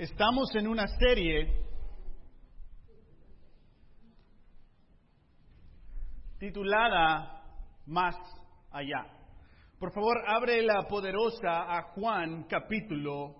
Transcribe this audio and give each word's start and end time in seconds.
Estamos 0.00 0.48
en 0.54 0.66
una 0.66 0.86
serie 0.86 1.46
titulada 6.38 7.42
Más 7.84 8.16
allá. 8.70 9.04
Por 9.78 9.92
favor, 9.92 10.16
abre 10.26 10.62
la 10.62 10.88
poderosa 10.88 11.76
a 11.76 11.82
Juan 11.92 12.44
capítulo 12.44 13.36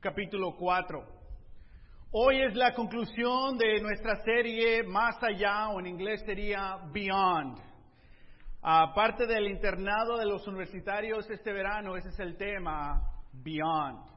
capítulo 0.00 0.56
4. 0.56 0.98
Hoy 2.12 2.40
es 2.40 2.54
la 2.54 2.72
conclusión 2.72 3.58
de 3.58 3.78
nuestra 3.82 4.16
serie 4.24 4.82
Más 4.82 5.22
allá 5.22 5.68
o 5.68 5.80
en 5.80 5.88
inglés 5.88 6.22
sería 6.24 6.78
Beyond. 6.90 7.58
Aparte 8.62 9.26
del 9.26 9.48
internado 9.48 10.16
de 10.16 10.24
los 10.24 10.48
universitarios 10.48 11.28
este 11.28 11.52
verano, 11.52 11.98
ese 11.98 12.08
es 12.08 12.18
el 12.18 12.38
tema 12.38 13.02
Beyond 13.30 14.15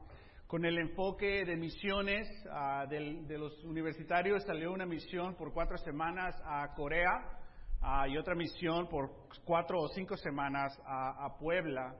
con 0.50 0.64
el 0.64 0.78
enfoque 0.78 1.44
de 1.44 1.54
misiones 1.54 2.26
uh, 2.46 2.88
de, 2.88 3.38
los 3.38 3.62
universitarios. 3.62 4.42
Salió 4.42 4.72
una 4.72 4.84
misión 4.84 5.36
por 5.36 5.52
cuatro 5.52 5.78
semanas 5.78 6.34
a 6.44 6.74
Corea 6.74 7.38
uh, 7.80 8.08
y 8.08 8.18
otra 8.18 8.34
misión 8.34 8.88
por 8.88 9.12
cuatro 9.44 9.80
o 9.80 9.86
cinco 9.90 10.16
semanas 10.16 10.76
a, 10.84 11.24
a 11.24 11.38
Puebla. 11.38 11.94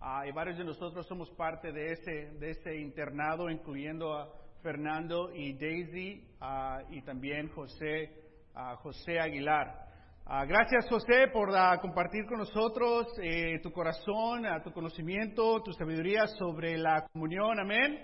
Uh, 0.00 0.26
y 0.26 0.32
varios 0.32 0.56
de 0.56 0.64
nosotros 0.64 1.06
somos 1.06 1.28
parte 1.32 1.72
de 1.72 1.92
ese, 1.92 2.38
de 2.38 2.52
ese 2.52 2.74
internado, 2.74 3.50
incluyendo 3.50 4.14
a 4.14 4.30
Fernando 4.62 5.30
y 5.34 5.52
Daisy 5.52 6.26
y 6.88 7.02
también 7.02 7.48
José, 7.50 8.14
José 8.82 9.20
Aguilar. 9.20 9.89
Ah, 10.32 10.44
gracias 10.44 10.88
José 10.88 11.26
por 11.32 11.50
ah, 11.56 11.76
compartir 11.80 12.24
con 12.24 12.38
nosotros 12.38 13.08
eh, 13.20 13.58
tu 13.64 13.72
corazón, 13.72 14.46
uh, 14.46 14.62
tu 14.62 14.70
conocimiento, 14.70 15.60
tu 15.60 15.72
sabiduría 15.72 16.24
sobre 16.38 16.78
la 16.78 17.04
comunión. 17.12 17.58
Amén. 17.58 17.98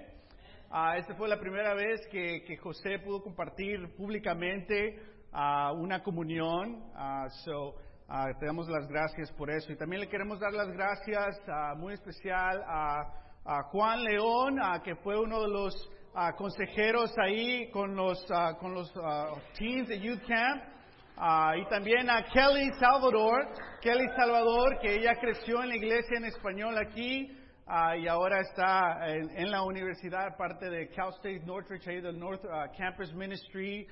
Esta 0.97 1.15
fue 1.15 1.29
la 1.29 1.39
primera 1.39 1.73
vez 1.75 2.01
que, 2.11 2.43
que 2.43 2.57
José 2.57 2.99
pudo 2.99 3.23
compartir 3.23 3.95
públicamente 3.97 5.01
una 5.77 6.03
comunión. 6.03 6.83
so, 7.45 7.77
te 8.41 8.45
damos 8.45 8.69
las 8.69 8.89
gracias 8.89 9.31
por 9.35 9.49
eso. 9.49 9.71
Y 9.71 9.77
también 9.77 10.01
le 10.01 10.09
queremos 10.09 10.41
dar 10.41 10.53
las 10.53 10.73
gracias 10.73 11.41
muy 11.77 11.95
especial 11.95 12.61
a, 12.67 13.63
Juan 13.71 14.03
León, 14.03 14.59
que 14.83 14.97
fue 14.97 15.17
uno 15.17 15.43
de 15.43 15.49
los 15.49 15.91
consejeros 16.37 17.15
ahí 17.25 17.71
con 17.71 17.95
los, 17.95 18.27
con 18.59 18.75
los 18.75 18.93
teens 19.57 19.87
de 19.87 20.01
Youth 20.01 20.27
Camp. 20.27 20.76
Uh, 21.17 21.57
y 21.57 21.65
también 21.71 22.11
a 22.11 22.23
Kelly 22.25 22.71
Salvador, 22.79 23.49
Kelly 23.81 24.07
Salvador, 24.17 24.79
que 24.81 24.97
ella 24.97 25.15
creció 25.19 25.63
en 25.63 25.71
la 25.71 25.77
iglesia 25.77 26.19
en 26.19 26.27
español 26.27 26.77
aquí 26.77 27.31
uh, 27.67 27.95
y 27.99 28.07
ahora 28.07 28.41
está 28.41 29.09
en, 29.09 29.31
en, 29.31 29.51
la 29.51 29.63
universidad, 29.63 30.37
parte 30.37 30.69
de 30.69 30.91
Cal 30.91 31.09
State 31.15 31.41
Northridge, 31.47 31.89
ahí 31.89 32.03
del 32.03 32.19
North 32.19 32.45
uh, 32.45 32.71
Campus 32.77 33.15
Ministry, 33.15 33.87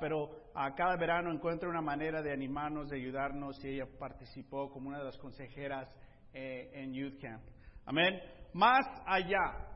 pero 0.00 0.30
cada 0.76 0.96
verano 0.96 1.32
encuentra 1.32 1.68
una 1.68 1.80
manera 1.80 2.20
de 2.20 2.32
animarnos, 2.32 2.90
de 2.90 2.96
ayudarnos 2.96 3.62
y 3.64 3.68
ella 3.68 3.86
participó 3.98 4.70
como 4.70 4.88
una 4.88 4.98
de 4.98 5.04
las 5.04 5.16
consejeras 5.18 5.88
eh, 6.34 6.70
en 6.74 6.92
Youth 6.92 7.20
Camp. 7.20 7.42
Amén. 7.86 8.20
Más 8.52 8.84
allá, 9.06 9.71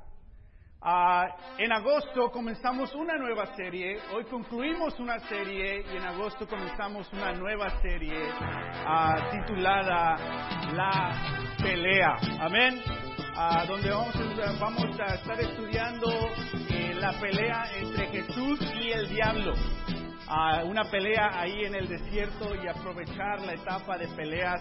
Uh, 0.83 1.25
en 1.59 1.73
agosto 1.73 2.31
comenzamos 2.31 2.95
una 2.95 3.17
nueva 3.17 3.47
serie, 3.57 3.99
hoy 4.15 4.25
concluimos 4.27 5.01
una 5.01 5.19
serie 5.21 5.83
y 5.91 5.97
en 5.97 6.03
agosto 6.03 6.47
comenzamos 6.47 7.11
una 7.15 7.33
nueva 7.33 7.81
serie 7.81 8.29
uh, 8.29 9.31
titulada 9.31 10.17
La 10.75 11.55
Pelea. 11.61 12.15
Amén. 12.41 12.81
Uh, 13.37 13.67
donde 13.67 13.91
vamos 13.91 14.61
vamos 14.61 15.01
a, 15.01 15.15
estar 15.15 15.41
estudiando 15.41 16.09
eh, 16.71 16.95
la 17.01 17.13
pelea 17.21 17.65
entre 17.77 18.07
Jesús 18.09 18.61
y 18.81 18.93
el 18.93 19.09
diablo. 19.09 19.55
Una 20.65 20.85
pelea 20.91 21.41
ahí 21.41 21.65
en 21.65 21.75
el 21.75 21.89
desierto 21.89 22.55
y 22.55 22.67
aprovechar 22.67 23.41
la 23.43 23.55
etapa 23.55 23.97
de 23.97 24.09
peleas 24.09 24.61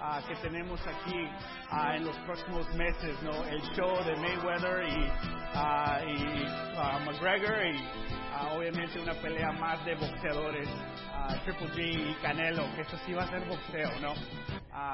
uh, 0.00 0.26
que 0.26 0.34
tenemos 0.36 0.80
aquí 0.86 1.24
uh, 1.72 1.96
en 1.96 2.04
los 2.04 2.16
próximos 2.18 2.68
meses, 2.74 3.20
¿no? 3.22 3.44
El 3.46 3.62
show 3.74 4.04
de 4.04 4.16
Mayweather 4.16 4.86
y, 4.86 5.06
uh, 5.56 6.08
y 6.08 7.06
McGregor 7.06 7.66
y 7.66 7.84
obviamente 8.56 9.00
una 9.00 9.14
pelea 9.14 9.50
más 9.52 9.84
de 9.84 9.94
boxeadores, 9.94 10.68
Triple 11.44 11.68
G 11.68 12.10
y 12.10 12.14
Canelo, 12.22 12.64
que 12.74 12.82
eso 12.82 12.96
sí 13.04 13.12
va 13.12 13.24
a 13.24 13.28
ser 13.28 13.46
boxeo, 13.48 13.90
¿no? 14.00 14.12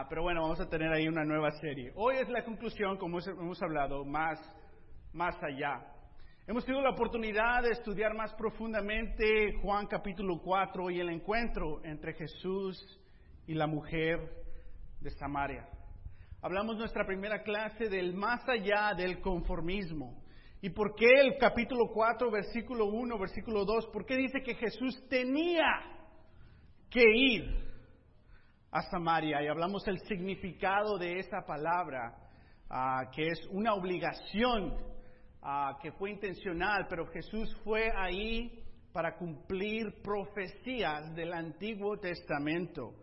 pero 0.08 0.22
bueno, 0.22 0.42
vamos 0.42 0.60
a 0.60 0.68
tener 0.68 0.90
ahí 0.92 1.06
una 1.06 1.24
nueva 1.24 1.50
serie. 1.60 1.92
Hoy 1.94 2.16
es 2.16 2.28
la 2.30 2.42
conclusión, 2.42 2.96
como 2.96 3.20
hemos 3.20 3.62
hablado, 3.62 4.04
más, 4.04 4.40
más 5.12 5.36
allá. 5.42 5.93
Hemos 6.46 6.66
tenido 6.66 6.82
la 6.82 6.90
oportunidad 6.90 7.62
de 7.62 7.70
estudiar 7.70 8.14
más 8.14 8.34
profundamente 8.34 9.54
Juan 9.62 9.86
capítulo 9.86 10.42
4 10.42 10.90
y 10.90 11.00
el 11.00 11.08
encuentro 11.08 11.82
entre 11.82 12.12
Jesús 12.12 13.00
y 13.46 13.54
la 13.54 13.66
mujer 13.66 14.18
de 15.00 15.08
Samaria. 15.12 15.66
Hablamos 16.42 16.76
nuestra 16.76 17.06
primera 17.06 17.42
clase 17.42 17.88
del 17.88 18.12
más 18.12 18.46
allá 18.46 18.92
del 18.94 19.22
conformismo. 19.22 20.22
¿Y 20.60 20.68
por 20.68 20.94
qué 20.94 21.08
el 21.18 21.38
capítulo 21.38 21.88
4, 21.90 22.30
versículo 22.30 22.88
1, 22.88 23.18
versículo 23.18 23.64
2? 23.64 23.86
¿Por 23.86 24.04
qué 24.04 24.14
dice 24.14 24.42
que 24.42 24.54
Jesús 24.54 25.02
tenía 25.08 25.64
que 26.90 27.04
ir 27.10 27.56
a 28.70 28.82
Samaria? 28.82 29.42
Y 29.42 29.46
hablamos 29.46 29.88
el 29.88 29.98
significado 30.00 30.98
de 30.98 31.20
esa 31.20 31.40
palabra, 31.46 32.14
uh, 32.68 33.10
que 33.16 33.28
es 33.28 33.46
una 33.50 33.72
obligación 33.72 34.93
uh, 35.44 35.78
que 35.80 35.92
fue 35.92 36.10
intencional, 36.10 36.86
pero 36.88 37.06
Jesús 37.06 37.54
fue 37.62 37.90
ahí 37.96 38.64
para 38.92 39.16
cumplir 39.16 40.02
profecías 40.02 41.14
del 41.14 41.32
Antiguo 41.32 41.98
Testamento. 41.98 42.94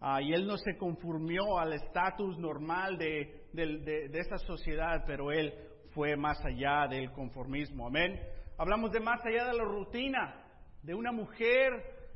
Ah, 0.00 0.22
y 0.22 0.32
él 0.32 0.46
no 0.46 0.56
se 0.56 0.76
conformó 0.76 1.58
al 1.58 1.72
estatus 1.72 2.38
normal 2.38 2.98
de, 2.98 3.48
de, 3.52 4.10
esa 4.12 4.38
sociedad, 4.38 5.02
pero 5.06 5.32
él 5.32 5.52
fue 5.90 6.16
más 6.16 6.38
allá 6.44 6.86
del 6.88 7.10
conformismo. 7.12 7.88
Amén. 7.88 8.20
Hablamos 8.58 8.92
de 8.92 9.00
más 9.00 9.20
allá 9.24 9.46
de 9.46 9.56
la 9.56 9.64
rutina, 9.64 10.44
de 10.82 10.94
una 10.94 11.10
mujer 11.10 11.72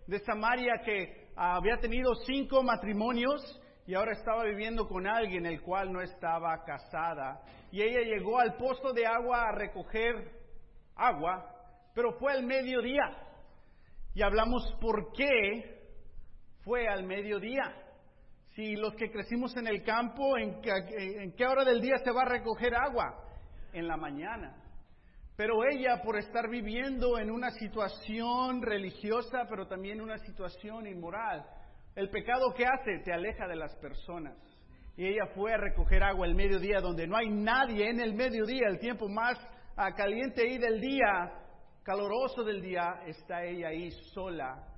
de 0.07 0.19
Samaria 0.21 0.75
que 0.85 1.31
había 1.35 1.79
tenido 1.79 2.15
cinco 2.27 2.63
matrimonios 2.63 3.61
y 3.87 3.95
ahora 3.95 4.13
estaba 4.13 4.45
viviendo 4.45 4.87
con 4.87 5.07
alguien 5.07 5.45
el 5.45 5.61
cual 5.61 5.93
no 5.93 6.01
estaba 6.01 6.63
casada. 6.65 7.43
Y 7.73 7.83
ella 7.83 8.01
llegó 8.01 8.39
al 8.39 8.55
pozo 8.57 8.93
de 8.93 9.07
agua 9.07 9.49
a 9.49 9.53
recoger 9.53 10.31
agua, 10.95 11.45
pero 11.95 12.13
fue 12.19 12.33
al 12.33 12.45
mediodía. 12.45 13.03
Y 14.15 14.23
hablamos 14.23 14.63
por 14.81 15.13
qué 15.13 15.81
fue 16.63 16.87
al 16.87 17.05
mediodía. 17.05 17.75
Si 18.55 18.77
los 18.77 18.95
que 18.95 19.11
crecimos 19.11 19.57
en 19.57 19.67
el 19.67 19.83
campo, 19.83 20.37
¿en, 20.37 20.61
qué 21.33 21.47
hora 21.47 21.65
del 21.65 21.81
día 21.81 21.97
se 22.05 22.13
va 22.13 22.23
a 22.23 22.29
recoger 22.29 22.75
agua? 22.75 23.25
En 23.73 23.89
la 23.89 23.97
mañana. 23.97 24.55
Pero 25.35 25.65
ella, 25.65 26.03
por 26.05 26.19
estar 26.19 26.49
viviendo 26.51 27.19
en 27.19 27.31
una 27.31 27.51
situación 27.51 28.61
religiosa, 28.61 29.47
pero 29.49 29.67
también 29.67 30.01
una 30.03 30.19
situación 30.19 30.87
inmoral, 30.87 31.47
el 31.95 32.11
pecado 32.11 32.53
que 32.55 32.65
hace 32.65 32.99
te 33.05 33.13
aleja 33.13 33.47
de 33.47 33.57
las 33.57 33.75
personas. 33.77 34.37
Y 34.97 35.07
ella 35.07 35.27
fue 35.35 35.53
a 35.53 35.57
recoger 35.57 36.03
agua 36.03 36.27
el 36.27 36.35
mediodía, 36.35 36.81
donde 36.81 37.07
no 37.07 37.17
hay 37.17 37.29
nadie 37.31 37.89
en 37.89 38.01
el 38.01 38.15
mediodía, 38.15 38.69
el 38.69 38.79
tiempo 38.79 39.09
más 39.09 39.39
ah, 39.77 39.95
caliente 39.95 40.43
ahí 40.43 40.59
del 40.59 40.81
día, 40.81 41.33
caloroso 41.83 42.45
del 42.45 42.61
día, 42.61 43.03
está 43.07 43.45
ella 43.45 43.69
ahí 43.69 43.91
sola 44.13 44.69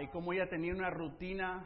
y 0.00 0.08
como 0.08 0.32
ella 0.32 0.48
tenía 0.48 0.72
una 0.72 0.90
rutina 0.90 1.64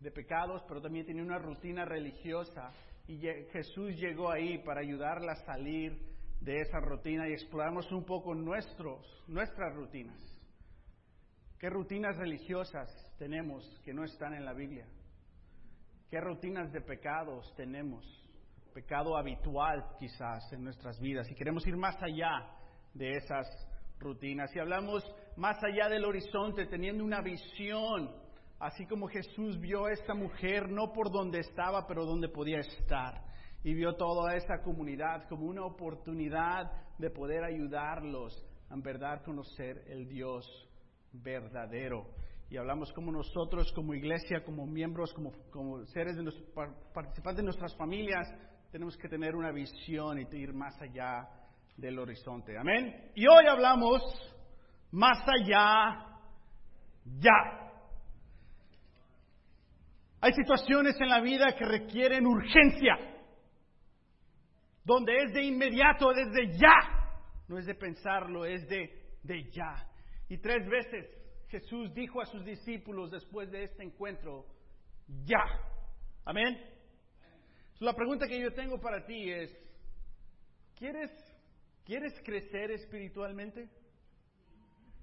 de 0.00 0.10
pecados, 0.10 0.62
pero 0.66 0.80
también 0.80 1.06
tenía 1.06 1.22
una 1.22 1.38
rutina 1.38 1.84
religiosa. 1.84 2.72
Y 3.06 3.18
Jesús 3.52 3.94
llegó 3.96 4.30
ahí 4.30 4.58
para 4.58 4.80
ayudarla 4.80 5.32
a 5.32 5.44
salir 5.44 5.98
de 6.40 6.60
esa 6.60 6.80
rutina 6.80 7.28
y 7.28 7.32
explorarnos 7.32 7.90
un 7.92 8.04
poco 8.04 8.34
nuestras 8.34 9.74
rutinas. 9.74 10.20
¿Qué 11.58 11.70
rutinas 11.70 12.16
religiosas 12.16 12.90
tenemos 13.18 13.64
que 13.84 13.92
no 13.92 14.04
están 14.04 14.34
en 14.34 14.44
la 14.44 14.52
Biblia? 14.52 14.86
¿Qué 16.10 16.20
rutinas 16.20 16.72
de 16.72 16.80
pecados 16.80 17.52
tenemos? 17.56 18.04
Pecado 18.72 19.16
habitual 19.16 19.84
quizás 19.98 20.52
en 20.52 20.64
nuestras 20.64 21.00
vidas. 21.00 21.30
Y 21.30 21.34
queremos 21.34 21.66
ir 21.66 21.76
más 21.76 21.96
allá 22.02 22.50
de 22.92 23.16
esas 23.16 23.46
rutinas. 23.98 24.54
Y 24.54 24.58
hablamos 24.58 25.04
más 25.36 25.56
allá 25.62 25.88
del 25.88 26.04
horizonte, 26.04 26.66
teniendo 26.66 27.04
una 27.04 27.20
visión, 27.20 28.10
así 28.58 28.86
como 28.86 29.08
Jesús 29.08 29.58
vio 29.60 29.86
a 29.86 29.92
esta 29.92 30.14
mujer, 30.14 30.68
no 30.68 30.92
por 30.92 31.10
donde 31.10 31.40
estaba, 31.40 31.86
pero 31.86 32.04
donde 32.04 32.28
podía 32.28 32.58
estar. 32.58 33.22
Y 33.62 33.74
vio 33.74 33.94
toda 33.94 34.36
esa 34.36 34.62
comunidad 34.62 35.28
como 35.28 35.46
una 35.46 35.64
oportunidad 35.64 36.70
de 36.98 37.10
poder 37.10 37.44
ayudarlos 37.44 38.34
a 38.70 38.74
en 38.74 38.82
verdad 38.82 39.22
conocer 39.24 39.84
el 39.86 40.08
Dios 40.08 40.46
verdadero. 41.12 42.06
Y 42.54 42.56
hablamos 42.56 42.92
como 42.92 43.10
nosotros, 43.10 43.72
como 43.72 43.94
iglesia, 43.94 44.44
como 44.44 44.64
miembros, 44.64 45.12
como, 45.12 45.32
como 45.50 45.84
seres 45.86 46.14
de 46.14 46.22
participantes 46.94 47.38
de 47.38 47.42
nuestras 47.42 47.74
familias, 47.74 48.28
tenemos 48.70 48.96
que 48.96 49.08
tener 49.08 49.34
una 49.34 49.50
visión 49.50 50.20
y 50.20 50.36
ir 50.36 50.54
más 50.54 50.80
allá 50.80 51.28
del 51.76 51.98
horizonte. 51.98 52.56
Amén. 52.56 53.10
Y 53.16 53.26
hoy 53.26 53.48
hablamos 53.48 54.00
más 54.92 55.18
allá, 55.26 56.16
ya. 57.18 57.72
Hay 60.20 60.32
situaciones 60.34 60.94
en 61.00 61.08
la 61.08 61.20
vida 61.22 61.56
que 61.56 61.64
requieren 61.64 62.24
urgencia, 62.24 62.96
donde 64.84 65.24
es 65.24 65.32
de 65.32 65.42
inmediato, 65.42 66.12
desde 66.12 66.56
ya. 66.56 67.18
No 67.48 67.58
es 67.58 67.66
de 67.66 67.74
pensarlo, 67.74 68.44
es 68.44 68.64
de, 68.68 69.16
de 69.24 69.50
ya. 69.50 69.74
Y 70.28 70.38
tres 70.38 70.64
veces 70.68 71.23
Jesús 71.48 71.92
dijo 71.94 72.20
a 72.20 72.26
sus 72.26 72.44
discípulos 72.44 73.10
después 73.10 73.50
de 73.50 73.64
este 73.64 73.82
encuentro, 73.82 74.46
ya. 75.24 75.42
Amén. 76.24 76.58
la 77.80 77.94
pregunta 77.94 78.26
que 78.26 78.40
yo 78.40 78.52
tengo 78.54 78.80
para 78.80 79.04
ti 79.04 79.30
es, 79.30 79.50
¿quieres, 80.76 81.10
¿quieres 81.84 82.14
crecer 82.24 82.70
espiritualmente? 82.70 83.68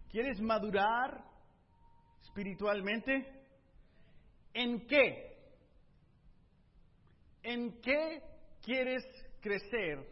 ¿Quieres 0.10 0.42
madurar 0.42 1.24
espiritualmente? 2.24 3.42
¿En 4.54 4.88
qué? 4.88 5.32
¿En 7.44 7.82
qué 7.82 8.22
quieres 8.62 9.04
crecer 9.40 10.06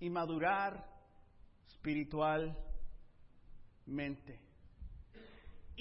y 0.00 0.10
madurar 0.10 0.84
espiritualmente? 1.68 4.49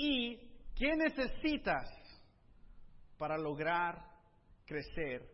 ¿Y 0.01 0.37
qué 0.75 0.95
necesitas 0.95 1.89
para 3.17 3.37
lograr 3.37 4.01
crecer 4.65 5.29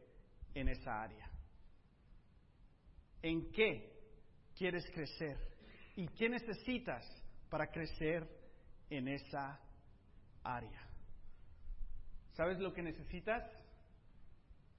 en 0.56 0.70
esa 0.70 1.04
área? 1.04 1.30
¿En 3.22 3.52
qué 3.52 3.94
quieres 4.56 4.84
crecer? 4.92 5.38
¿Y 5.96 6.08
qué 6.08 6.30
necesitas 6.30 7.06
para 7.48 7.68
crecer 7.68 8.28
en 8.90 9.08
esa 9.08 9.60
área? 10.44 10.82
¿Sabes 12.34 12.58
lo 12.58 12.74
que 12.74 12.82
necesitas? 12.82 13.44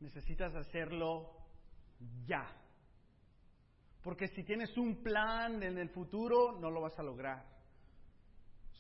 Necesitas 0.00 0.52
hacerlo 0.56 1.30
ya. 2.26 2.44
Porque 4.02 4.26
si 4.26 4.42
tienes 4.42 4.76
un 4.76 5.00
plan 5.00 5.62
en 5.62 5.78
el 5.78 5.90
futuro, 5.90 6.58
no 6.58 6.72
lo 6.72 6.80
vas 6.80 6.98
a 6.98 7.04
lograr. 7.04 7.56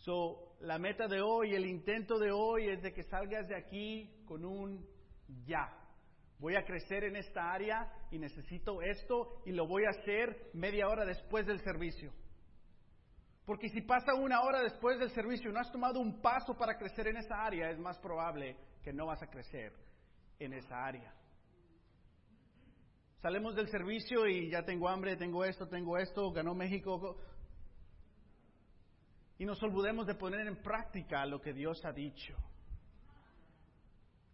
So, 0.06 0.54
la 0.60 0.78
meta 0.78 1.08
de 1.08 1.20
hoy, 1.20 1.56
el 1.56 1.66
intento 1.66 2.16
de 2.20 2.30
hoy 2.30 2.68
es 2.68 2.80
de 2.80 2.92
que 2.92 3.02
salgas 3.02 3.48
de 3.48 3.56
aquí 3.56 4.08
con 4.24 4.44
un 4.44 4.86
ya. 5.44 5.68
Voy 6.38 6.54
a 6.54 6.64
crecer 6.64 7.02
en 7.02 7.16
esta 7.16 7.52
área 7.52 7.92
y 8.12 8.18
necesito 8.20 8.82
esto 8.82 9.42
y 9.44 9.50
lo 9.50 9.66
voy 9.66 9.82
a 9.84 9.90
hacer 9.90 10.50
media 10.54 10.86
hora 10.86 11.04
después 11.04 11.44
del 11.44 11.58
servicio. 11.58 12.12
Porque 13.44 13.68
si 13.68 13.80
pasa 13.80 14.14
una 14.14 14.42
hora 14.42 14.60
después 14.62 14.96
del 15.00 15.10
servicio 15.10 15.50
y 15.50 15.52
no 15.52 15.58
has 15.58 15.72
tomado 15.72 15.98
un 15.98 16.22
paso 16.22 16.56
para 16.56 16.78
crecer 16.78 17.08
en 17.08 17.16
esa 17.16 17.44
área, 17.44 17.68
es 17.68 17.78
más 17.80 17.98
probable 17.98 18.56
que 18.84 18.92
no 18.92 19.06
vas 19.06 19.20
a 19.24 19.26
crecer 19.28 19.72
en 20.38 20.52
esa 20.52 20.84
área. 20.84 21.12
Salemos 23.22 23.56
del 23.56 23.68
servicio 23.70 24.28
y 24.28 24.50
ya 24.50 24.62
tengo 24.62 24.88
hambre, 24.88 25.16
tengo 25.16 25.44
esto, 25.44 25.66
tengo 25.66 25.98
esto, 25.98 26.30
ganó 26.30 26.54
México. 26.54 27.18
Y 29.38 29.44
nos 29.44 29.62
olvidemos 29.62 30.06
de 30.06 30.14
poner 30.14 30.46
en 30.46 30.56
práctica 30.56 31.26
lo 31.26 31.40
que 31.40 31.52
Dios 31.52 31.84
ha 31.84 31.92
dicho. 31.92 32.34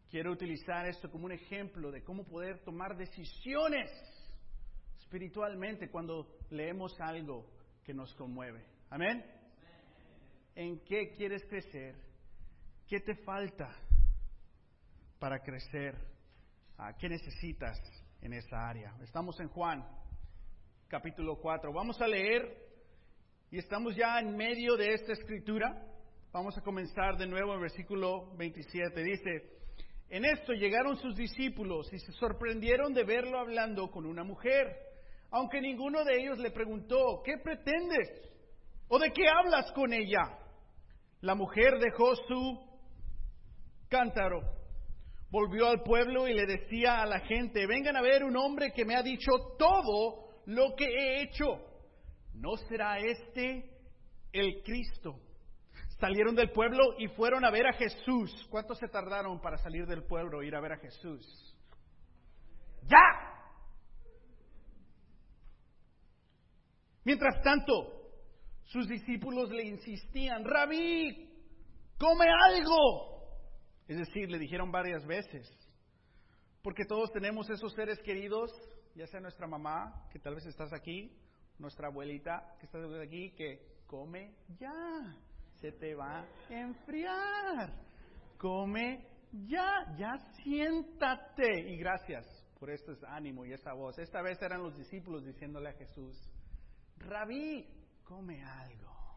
Quiero 0.09 0.31
utilizar 0.31 0.87
esto 0.87 1.11
como 1.11 1.25
un 1.25 1.33
ejemplo 1.33 1.91
de 1.91 2.05
cómo 2.05 2.25
poder 2.25 2.61
tomar 2.61 2.97
decisiones 2.97 3.91
espiritualmente 5.01 5.91
cuando 5.91 6.39
leemos 6.51 7.01
algo 7.01 7.47
que 7.83 7.93
nos 7.93 8.15
conmueve. 8.15 8.65
Amén. 8.91 9.25
¿En 10.55 10.85
qué 10.85 11.11
quieres 11.13 11.45
crecer? 11.47 11.97
¿Qué 12.87 13.01
te 13.01 13.17
falta 13.25 13.75
para 15.19 15.41
crecer? 15.41 15.97
¿A 16.77 16.97
¿Qué 16.97 17.09
necesitas 17.09 17.79
en 18.21 18.35
esa 18.35 18.69
área? 18.69 18.95
Estamos 19.03 19.41
en 19.41 19.49
Juan, 19.49 19.85
capítulo 20.89 21.41
4. 21.41 21.73
Vamos 21.73 22.01
a 22.01 22.07
leer 22.07 22.72
y 23.53 23.59
estamos 23.59 23.95
ya 23.95 24.19
en 24.19 24.35
medio 24.35 24.77
de 24.79 24.95
esta 24.95 25.13
escritura. 25.13 25.87
Vamos 26.33 26.57
a 26.57 26.63
comenzar 26.63 27.19
de 27.19 27.27
nuevo 27.27 27.53
en 27.53 27.61
versículo 27.61 28.35
27. 28.39 29.03
Dice, 29.03 29.31
en 30.09 30.25
esto 30.25 30.55
llegaron 30.55 30.97
sus 30.97 31.15
discípulos 31.15 31.93
y 31.93 31.99
se 31.99 32.13
sorprendieron 32.13 32.95
de 32.95 33.05
verlo 33.05 33.39
hablando 33.39 33.91
con 33.91 34.07
una 34.07 34.25
mujer, 34.25 34.75
aunque 35.31 35.61
ninguno 35.61 36.03
de 36.03 36.17
ellos 36.19 36.39
le 36.39 36.51
preguntó, 36.51 37.21
¿qué 37.23 37.35
pretendes? 37.45 38.09
¿O 38.89 38.99
de 38.99 39.13
qué 39.13 39.25
hablas 39.29 39.71
con 39.73 39.93
ella? 39.93 40.39
La 41.21 41.35
mujer 41.35 41.79
dejó 41.79 42.17
su 42.27 42.59
cántaro, 43.91 44.41
volvió 45.31 45.69
al 45.69 45.83
pueblo 45.83 46.27
y 46.27 46.33
le 46.33 46.47
decía 46.47 47.03
a 47.03 47.07
la 47.07 47.21
gente, 47.21 47.67
vengan 47.67 47.97
a 47.97 48.03
ver 48.03 48.25
un 48.25 48.35
hombre 48.35 48.73
que 48.73 48.87
me 48.87 48.97
ha 48.97 49.03
dicho 49.03 49.31
todo 49.59 50.41
lo 50.47 50.75
que 50.75 50.87
he 50.87 51.23
hecho. 51.25 51.72
¿No 52.35 52.57
será 52.69 52.99
este 52.99 53.71
el 54.33 54.63
Cristo? 54.63 55.21
Salieron 55.99 56.35
del 56.35 56.51
pueblo 56.51 56.99
y 56.99 57.09
fueron 57.09 57.45
a 57.45 57.51
ver 57.51 57.67
a 57.67 57.75
Jesús. 57.75 58.47
¿Cuánto 58.51 58.75
se 58.75 58.89
tardaron 58.89 59.41
para 59.41 59.59
salir 59.59 59.87
del 59.87 60.05
pueblo 60.05 60.43
e 60.43 60.47
ir 60.47 60.57
a 60.57 60.61
ver 60.61 60.73
a 60.73 60.79
Jesús? 60.79 61.57
¡Ya! 62.83 63.33
Mientras 67.05 67.41
tanto, 67.43 67.73
sus 68.65 68.89
discípulos 68.89 69.51
le 69.51 69.65
insistían, 69.65 70.45
rabí, 70.45 71.31
come 71.99 72.27
algo. 72.29 73.13
Es 73.87 73.99
decir, 73.99 74.31
le 74.31 74.39
dijeron 74.39 74.71
varias 74.71 75.05
veces, 75.07 75.49
porque 76.63 76.85
todos 76.85 77.13
tenemos 77.13 77.51
esos 77.51 77.73
seres 77.75 77.99
queridos, 78.01 78.51
ya 78.95 79.07
sea 79.07 79.21
nuestra 79.21 79.47
mamá, 79.47 80.09
que 80.13 80.19
tal 80.19 80.35
vez 80.37 80.47
estás 80.47 80.73
aquí, 80.73 81.11
nuestra 81.63 81.89
abuelita, 81.89 82.57
que 82.59 82.67
está 82.67 82.79
aquí, 83.01 83.31
que 83.31 83.81
come 83.87 84.35
ya, 84.59 85.17
se 85.55 85.73
te 85.73 85.95
va 85.95 86.21
a 86.21 86.27
enfriar, 86.51 87.73
come 88.37 89.07
ya, 89.47 89.95
ya 89.97 90.19
siéntate. 90.43 91.71
Y 91.71 91.79
gracias 91.79 92.27
por 92.59 92.71
este 92.71 92.93
ánimo 93.07 93.47
y 93.47 93.53
esta 93.53 93.73
voz. 93.73 93.99
Esta 93.99 94.21
vez 94.21 94.41
eran 94.43 94.63
los 94.63 94.77
discípulos 94.77 95.25
diciéndole 95.25 95.71
a 95.71 95.73
Jesús, 95.75 96.31
rabí, 96.99 97.67
come 98.05 98.43
algo, 98.45 99.17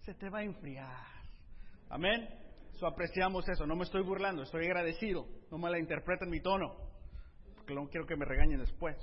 se 0.00 0.14
te 0.14 0.28
va 0.28 0.40
a 0.40 0.44
enfriar. 0.44 1.06
Amén. 1.88 2.28
So 2.72 2.86
apreciamos 2.86 3.48
eso, 3.48 3.66
no 3.66 3.76
me 3.76 3.84
estoy 3.84 4.02
burlando, 4.02 4.42
estoy 4.42 4.64
agradecido, 4.64 5.26
no 5.50 5.58
me 5.58 5.70
la 5.70 5.78
interpreten 5.78 6.30
mi 6.30 6.40
tono, 6.40 6.74
porque 7.54 7.74
no 7.74 7.88
quiero 7.88 8.06
que 8.06 8.16
me 8.16 8.24
regañen 8.24 8.60
después. 8.60 8.96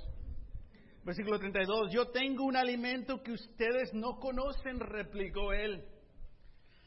Versículo 1.04 1.38
32, 1.38 1.92
yo 1.92 2.10
tengo 2.10 2.44
un 2.44 2.56
alimento 2.56 3.22
que 3.22 3.32
ustedes 3.32 3.94
no 3.94 4.18
conocen, 4.18 4.78
replicó 4.78 5.52
él. 5.52 5.84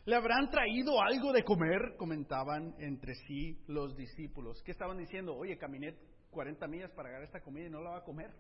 ¿Le 0.06 0.16
habrán 0.16 0.50
traído 0.50 1.02
algo 1.02 1.32
de 1.32 1.44
comer? 1.44 1.96
Comentaban 1.98 2.76
entre 2.80 3.14
sí 3.28 3.60
los 3.68 3.96
discípulos. 3.96 4.62
¿Qué 4.64 4.72
estaban 4.72 4.98
diciendo? 4.98 5.36
Oye, 5.36 5.58
caminé 5.58 5.96
40 6.32 6.68
millas 6.68 6.92
para 6.92 7.10
agarrar 7.10 7.26
esta 7.26 7.42
comida 7.42 7.68
y 7.68 7.70
no 7.70 7.82
la 7.82 7.92
va 7.92 7.98
a 7.98 8.04
comer. 8.04 8.32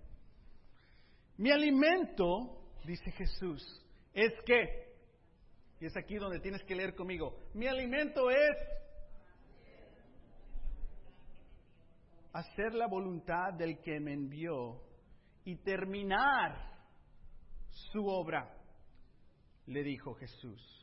Mi 1.37 1.51
alimento, 1.51 2.63
dice 2.85 3.11
Jesús, 3.11 3.63
es 4.13 4.33
que, 4.45 4.91
y 5.79 5.85
es 5.85 5.95
aquí 5.97 6.15
donde 6.15 6.39
tienes 6.39 6.63
que 6.63 6.75
leer 6.75 6.95
conmigo, 6.95 7.37
mi 7.53 7.67
alimento 7.67 8.29
es 8.29 8.57
hacer 12.33 12.73
la 12.73 12.87
voluntad 12.87 13.53
del 13.53 13.79
que 13.81 13.99
me 13.99 14.13
envió 14.13 14.81
y 15.45 15.55
terminar 15.57 16.71
su 17.69 18.05
obra, 18.05 18.49
le 19.67 19.83
dijo 19.83 20.13
Jesús. 20.15 20.81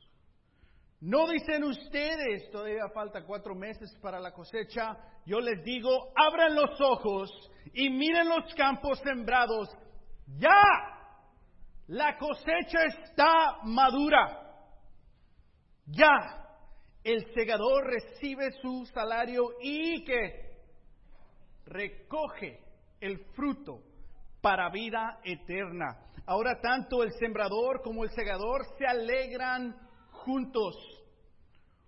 ¿No 1.00 1.29
dicen 1.29 1.62
ustedes, 1.62 2.50
todavía 2.50 2.88
falta 2.93 3.25
cuatro 3.25 3.55
meses 3.55 3.97
para 4.03 4.19
la 4.19 4.33
cosecha? 4.33 4.97
Yo 5.25 5.38
les 5.38 5.62
digo, 5.62 6.12
abran 6.17 6.55
los 6.57 6.81
ojos 6.81 7.31
y 7.73 7.88
miren 7.88 8.29
los 8.29 8.53
campos 8.55 8.99
sembrados. 9.05 9.69
Ya 10.38 10.61
la 11.87 12.19
cosecha 12.19 12.85
está 12.87 13.59
madura. 13.62 14.45
Ya 15.87 16.38
el 17.05 17.33
segador 17.33 17.87
recibe 17.87 18.50
su 18.61 18.85
salario 18.87 19.53
y 19.62 20.05
que 20.05 20.49
recoge 21.65 22.61
el 23.00 23.19
fruto 23.35 23.83
para 24.40 24.71
vida 24.71 25.21
eterna. 25.25 25.99
Ahora 26.26 26.61
tanto 26.61 27.02
el 27.02 27.12
sembrador 27.12 27.83
como 27.83 28.04
el 28.04 28.11
segador 28.11 28.64
se 28.76 28.87
alegran 28.87 29.75
juntos. 30.11 30.76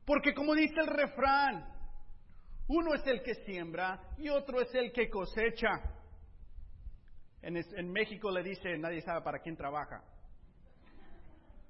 Porque 0.05 0.35
como 0.35 0.55
dice 0.55 0.81
el 0.81 0.87
refrán, 0.87 1.69
uno 2.69 2.95
es 2.95 3.07
el 3.07 3.23
que 3.23 3.35
siembra 3.45 4.01
y 4.19 4.29
otro 4.29 4.61
es 4.61 4.75
el 4.75 4.93
que 4.93 5.11
cosecha. 5.11 5.69
En, 7.43 7.91
México 7.91 8.31
le 8.31 8.43
dice, 8.43 8.77
nadie 8.79 9.01
sabe 9.01 9.23
para 9.23 9.41
quién 9.41 9.57
trabaja. 9.57 10.03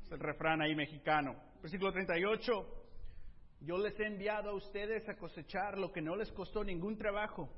Es 0.02 0.12
el 0.12 0.18
refrán 0.18 0.60
ahí 0.62 0.74
mexicano. 0.74 1.36
Versículo 1.62 1.92
38. 1.92 2.52
Yo 3.60 3.78
les 3.78 3.98
he 4.00 4.06
enviado 4.06 4.50
a 4.50 4.54
ustedes 4.54 5.08
a 5.08 5.16
cosechar 5.16 5.78
lo 5.78 5.92
que 5.92 6.00
no 6.00 6.16
les 6.16 6.32
costó 6.32 6.64
ningún 6.64 6.96
trabajo. 6.96 7.48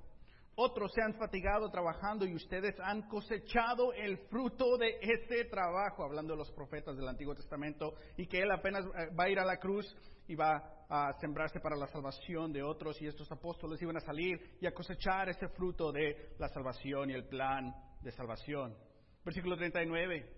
Otros 0.55 0.93
se 0.93 1.01
han 1.01 1.15
fatigado 1.15 1.71
trabajando 1.71 2.27
y 2.27 2.35
ustedes 2.35 2.79
han 2.81 3.09
cosechado 3.09 3.95
el 3.95 4.19
fruto 4.29 4.77
de 4.77 4.99
ese 5.01 5.47
trabajo, 5.47 6.05
hablando 6.05 6.35
de 6.35 6.39
los 6.39 6.53
profetas 6.53 6.95
del 6.95 7.09
Antiguo 7.09 7.35
Testamento, 7.35 7.95
y 8.19 8.27
que 8.27 8.43
Él 8.43 8.51
apenas 8.51 8.85
eh, 8.85 9.09
va 9.19 9.25
a 9.25 9.31
ir 9.31 9.39
a 9.39 9.47
la 9.47 9.57
cruz 9.57 9.87
y 10.29 10.35
va 10.35 10.63
a 10.91 11.15
sembrarse 11.21 11.59
para 11.61 11.75
la 11.75 11.87
salvación 11.87 12.53
de 12.53 12.63
otros, 12.63 13.01
y 13.01 13.07
estos 13.07 13.33
apóstoles 13.33 13.81
iban 13.81 13.97
a 13.97 14.01
salir 14.01 14.59
y 14.61 14.67
a 14.67 14.75
cosechar 14.75 15.31
ese 15.31 15.49
fruto 15.49 15.91
de 15.91 16.35
la 16.39 16.49
salvación 16.49 17.09
y 17.09 17.15
el 17.15 17.25
plan 17.25 17.75
de 18.03 18.11
salvación. 18.11 18.77
Versículo 19.25 19.57
39. 19.57 20.29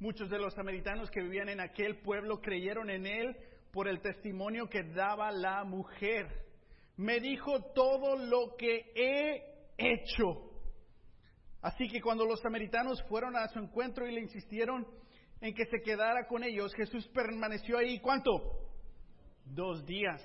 Muchos 0.00 0.28
de 0.28 0.38
los 0.38 0.52
samaritanos 0.54 1.10
que 1.10 1.22
vivían 1.22 1.48
en 1.48 1.60
aquel 1.60 2.00
pueblo 2.02 2.40
creyeron 2.42 2.90
en 2.90 3.06
Él 3.06 3.36
por 3.72 3.88
el 3.88 4.00
testimonio 4.00 4.68
que 4.68 4.82
daba 4.82 5.32
la 5.32 5.64
mujer 5.64 6.47
me 6.98 7.20
dijo 7.20 7.62
todo 7.74 8.16
lo 8.16 8.56
que 8.56 8.92
he 8.94 9.42
hecho. 9.78 10.50
Así 11.62 11.88
que 11.88 12.00
cuando 12.00 12.24
los 12.24 12.40
samaritanos 12.40 13.02
fueron 13.08 13.36
a 13.36 13.48
su 13.48 13.60
encuentro 13.60 14.06
y 14.06 14.12
le 14.12 14.20
insistieron 14.20 14.86
en 15.40 15.54
que 15.54 15.64
se 15.66 15.80
quedara 15.80 16.26
con 16.26 16.42
ellos, 16.42 16.74
Jesús 16.74 17.06
permaneció 17.14 17.78
ahí, 17.78 18.00
¿cuánto? 18.00 18.30
Dos 19.44 19.86
días. 19.86 20.20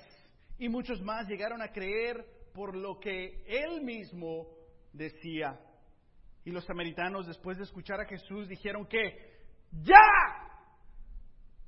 Y 0.58 0.68
muchos 0.68 1.00
más 1.00 1.28
llegaron 1.28 1.62
a 1.62 1.70
creer 1.70 2.26
por 2.52 2.76
lo 2.76 2.98
que 2.98 3.44
él 3.46 3.82
mismo 3.82 4.48
decía. 4.92 5.60
Y 6.44 6.50
los 6.50 6.64
samaritanos, 6.64 7.26
después 7.26 7.56
de 7.56 7.64
escuchar 7.64 8.00
a 8.00 8.06
Jesús, 8.06 8.48
dijeron 8.48 8.86
que, 8.86 9.00
ya, 9.82 10.02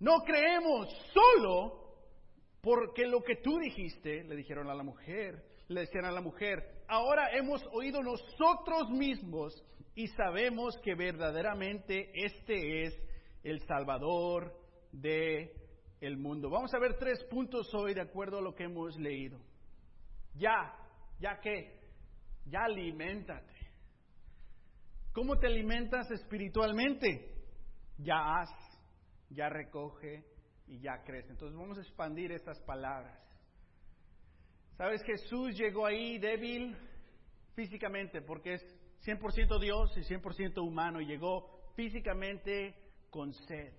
no 0.01 0.19
creemos 0.25 0.89
solo 1.15 1.86
porque 2.67 3.07
lo 3.07 3.23
que 3.23 3.37
tú 3.37 3.61
dijiste, 3.61 4.25
le 4.25 4.35
dijeron 4.35 4.69
a 4.69 4.75
la 4.75 4.83
mujer, 4.83 5.41
le 5.69 5.83
decían 5.83 6.05
a 6.05 6.11
la 6.11 6.21
mujer, 6.21 6.83
ahora 6.89 7.29
hemos 7.31 7.65
oído 7.71 8.03
nosotros 8.03 8.91
mismos 8.91 9.55
y 9.95 10.09
sabemos 10.09 10.77
que 10.83 10.97
verdaderamente 10.97 12.11
este 12.13 12.83
es 12.83 13.01
el 13.45 13.61
Salvador 13.69 14.53
de 14.91 15.53
el 16.01 16.17
mundo. 16.17 16.51
Vamos 16.51 16.75
a 16.75 16.81
ver 16.81 16.99
tres 16.99 17.23
puntos 17.31 17.73
hoy 17.73 17.95
de 17.95 18.01
acuerdo 18.01 18.39
a 18.39 18.43
lo 18.43 18.53
que 18.53 18.65
hemos 18.65 18.97
leído. 18.99 19.39
Ya, 20.35 20.77
ya 21.21 21.39
que, 21.39 21.79
ya 22.47 22.65
aliméntate. 22.65 23.55
¿Cómo 25.13 25.39
te 25.39 25.47
alimentas 25.47 26.11
espiritualmente? 26.11 27.33
Ya 27.99 28.41
haz, 28.41 28.51
ya 29.31 29.49
recoge, 29.51 30.25
y 30.67 30.81
ya 30.81 31.03
crece. 31.03 31.31
Entonces 31.31 31.57
vamos 31.57 31.79
a 31.79 31.83
expandir 31.83 32.33
estas 32.33 32.59
palabras. 32.61 33.19
Sabes, 34.77 35.03
Jesús 35.05 35.57
llegó 35.57 35.87
ahí 35.87 36.19
débil 36.19 36.77
físicamente 37.55 38.21
porque 38.21 38.55
es 38.55 38.63
100% 39.05 39.59
Dios 39.61 39.97
y 39.97 40.01
100% 40.01 40.63
humano 40.63 41.01
y 41.01 41.07
llegó 41.07 41.73
físicamente 41.75 42.75
con 43.11 43.33
sed, 43.33 43.73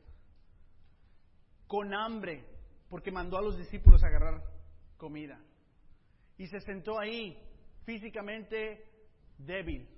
con 1.67 1.94
hambre, 1.94 2.46
porque 2.89 3.12
mandó 3.12 3.38
a 3.38 3.41
los 3.41 3.58
discípulos 3.58 4.03
a 4.03 4.08
agarrar 4.08 4.41
comida. 4.98 5.39
Y 6.38 6.48
se 6.48 6.60
sentó 6.62 7.00
ahí 7.00 7.38
físicamente 7.86 8.84
débil 9.38 9.97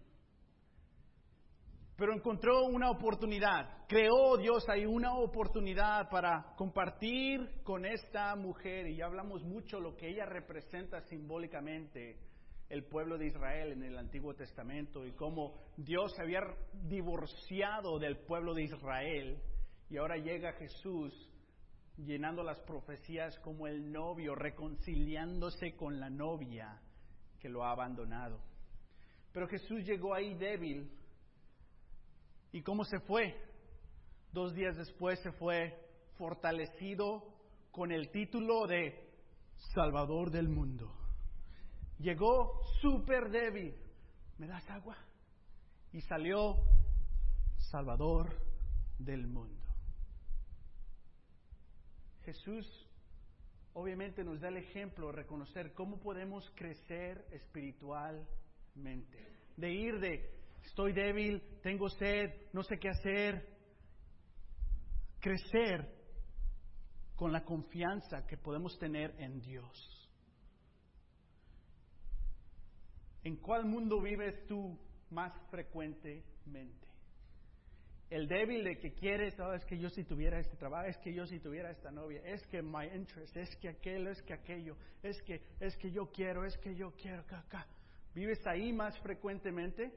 pero 2.00 2.14
encontró 2.14 2.64
una 2.66 2.90
oportunidad. 2.90 3.86
Creó 3.88 4.38
Dios 4.38 4.64
ahí 4.70 4.86
una 4.86 5.16
oportunidad 5.16 6.10
para 6.10 6.54
compartir 6.56 7.62
con 7.64 7.86
esta 7.86 8.34
mujer, 8.38 8.88
y 8.88 8.96
ya 8.96 9.06
hablamos 9.06 9.44
mucho 9.44 9.82
lo 9.82 9.98
que 9.98 10.08
ella 10.08 10.26
representa 10.26 11.02
simbólicamente 11.02 12.18
el 12.70 12.86
pueblo 12.86 13.18
de 13.18 13.28
Israel 13.28 13.74
en 13.74 13.84
el 13.84 13.98
Antiguo 13.98 14.34
Testamento 14.34 15.06
y 15.06 15.12
cómo 15.14 15.56
Dios 15.76 16.14
se 16.16 16.22
había 16.22 16.42
divorciado 16.84 18.00
del 18.00 18.18
pueblo 18.20 18.54
de 18.54 18.64
Israel 18.64 19.42
y 19.90 19.98
ahora 19.98 20.18
llega 20.18 20.54
Jesús 20.54 21.12
llenando 21.98 22.44
las 22.44 22.60
profecías 22.60 23.38
como 23.40 23.66
el 23.66 23.92
novio, 23.92 24.36
reconciliándose 24.36 25.76
con 25.76 26.00
la 26.00 26.12
novia 26.12 26.80
que 27.40 27.50
lo 27.50 27.64
ha 27.64 27.72
abandonado. 27.72 28.40
Pero 29.34 29.48
Jesús 29.48 29.84
llegó 29.84 30.14
ahí 30.14 30.36
débil 30.36 30.92
¿Y 32.52 32.62
cómo 32.62 32.84
se 32.84 33.00
fue? 33.00 33.36
Dos 34.32 34.54
días 34.54 34.76
después 34.76 35.20
se 35.20 35.32
fue 35.34 35.78
fortalecido 36.18 37.36
con 37.72 37.92
el 37.92 38.10
título 38.10 38.66
de 38.68 39.08
Salvador 39.74 40.32
del 40.32 40.50
mundo. 40.50 40.92
Llegó 42.00 42.62
súper 42.82 43.30
débil. 43.30 43.76
¿Me 44.38 44.48
das 44.48 44.68
agua? 44.70 44.98
Y 45.92 46.02
salió 46.02 46.56
Salvador 47.58 48.30
del 48.98 49.28
mundo. 49.28 49.66
Jesús 52.24 52.90
obviamente 53.74 54.24
nos 54.24 54.40
da 54.40 54.50
el 54.50 54.58
ejemplo 54.58 55.08
de 55.08 55.14
reconocer 55.14 55.74
cómo 55.74 56.00
podemos 56.00 56.50
crecer 56.56 57.26
espiritualmente. 57.32 59.28
De 59.58 59.72
ir 59.72 60.00
de 60.00 60.39
estoy 60.64 60.94
débil, 60.94 61.42
tengo 61.62 61.90
sed, 61.90 62.32
no 62.54 62.64
sé 62.64 62.78
qué 62.78 62.90
hacer. 62.90 63.58
Crecer 65.20 66.00
con 67.16 67.32
la 67.32 67.44
confianza 67.44 68.26
que 68.26 68.38
podemos 68.38 68.78
tener 68.80 69.14
en 69.20 69.42
Dios. 69.42 70.10
¿En 73.24 73.36
cuál 73.38 73.66
mundo 73.66 74.02
vives 74.02 74.46
tú 74.48 74.80
más 75.10 75.34
frecuentemente? 75.50 76.88
El 78.10 78.28
débil 78.28 78.64
de 78.64 78.80
que 78.80 78.94
quieres, 78.94 79.40
oh, 79.40 79.54
es 79.54 79.64
que 79.66 79.78
yo 79.78 79.90
si 79.90 80.04
tuviera 80.04 80.40
este 80.40 80.58
trabajo, 80.58 80.88
es 80.88 80.98
que 80.98 81.14
yo 81.14 81.28
si 81.28 81.40
tuviera 81.40 81.70
esta 81.70 81.92
novia, 81.92 82.22
es 82.26 82.42
que 82.48 82.62
my 82.62 82.88
interest, 82.96 83.38
es 83.38 83.56
que 83.58 83.70
aquello, 83.70 84.10
es 84.10 84.22
que 84.24 84.34
aquello, 84.34 84.76
es 85.04 85.22
que, 85.22 85.42
es 85.60 85.76
que 85.78 85.92
yo 85.92 86.08
quiero, 86.12 86.44
es 86.44 86.58
que 86.58 86.74
yo 86.76 86.92
quiero, 86.96 87.22
acá, 87.22 87.40
acá. 87.40 87.68
¿Vives 88.16 88.40
ahí 88.48 88.74
más 88.74 88.98
frecuentemente? 89.02 89.92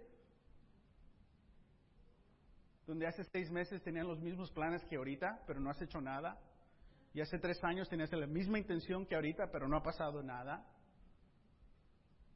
Donde 2.86 3.06
hace 3.06 3.24
seis 3.24 3.50
meses 3.50 3.82
tenían 3.82 4.08
los 4.08 4.20
mismos 4.20 4.50
planes 4.50 4.84
que 4.84 4.96
ahorita, 4.96 5.42
pero 5.46 5.60
no 5.60 5.70
has 5.70 5.80
hecho 5.80 6.00
nada. 6.00 6.38
Y 7.14 7.20
hace 7.20 7.38
tres 7.38 7.62
años 7.62 7.88
tenías 7.88 8.12
la 8.12 8.26
misma 8.26 8.58
intención 8.58 9.06
que 9.06 9.14
ahorita, 9.14 9.50
pero 9.50 9.68
no 9.68 9.76
ha 9.76 9.82
pasado 9.82 10.22
nada. 10.22 10.66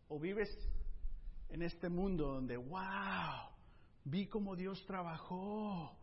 O 0.09 0.21
vives 0.21 0.49
en 1.49 1.63
este 1.63 1.89
mundo 1.89 2.27
donde, 2.35 2.57
wow, 2.57 3.51
vi 4.05 4.27
cómo 4.27 4.55
Dios 4.55 4.85
trabajó, 4.87 5.97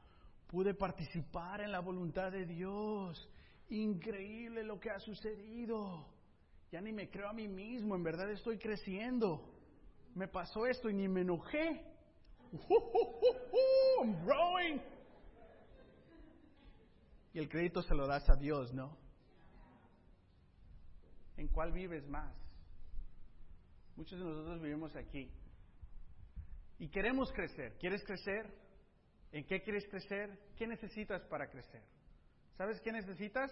pude 0.47 0.73
participar 0.73 1.61
en 1.61 1.71
la 1.71 1.79
voluntad 1.79 2.31
de 2.31 2.45
Dios, 2.45 3.29
increíble 3.69 4.63
lo 4.63 4.79
que 4.79 4.89
ha 4.89 4.99
sucedido. 4.99 6.07
Ya 6.71 6.81
ni 6.81 6.91
me 6.91 7.09
creo 7.09 7.29
a 7.29 7.33
mí 7.33 7.47
mismo, 7.47 7.95
en 7.95 8.03
verdad 8.03 8.29
estoy 8.31 8.57
creciendo. 8.57 9.53
Me 10.15 10.27
pasó 10.27 10.65
esto 10.65 10.89
y 10.89 10.93
ni 10.93 11.07
me 11.07 11.21
enojé. 11.21 11.92
I'm 12.53 14.25
growing. 14.25 14.81
Y 17.33 17.39
el 17.39 17.49
crédito 17.49 17.81
se 17.81 17.95
lo 17.95 18.07
das 18.07 18.29
a 18.29 18.35
Dios, 18.35 18.73
¿no? 18.73 18.95
¿En 21.37 21.47
cuál 21.47 21.71
vives 21.71 22.07
más? 22.07 22.31
Muchos 23.95 24.19
de 24.19 24.25
nosotros 24.25 24.61
vivimos 24.61 24.95
aquí. 24.95 25.31
Y 26.77 26.89
queremos 26.89 27.31
crecer. 27.31 27.75
¿Quieres 27.79 28.03
crecer? 28.03 28.45
¿En 29.31 29.45
qué 29.45 29.61
quieres 29.61 29.87
crecer? 29.89 30.37
¿Qué 30.57 30.67
necesitas 30.67 31.23
para 31.25 31.49
crecer? 31.49 31.81
¿Sabes 32.55 32.79
qué 32.81 32.91
necesitas? 32.91 33.51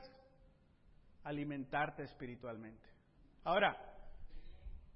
Alimentarte 1.23 2.03
espiritualmente. 2.03 2.87
Ahora, 3.43 3.75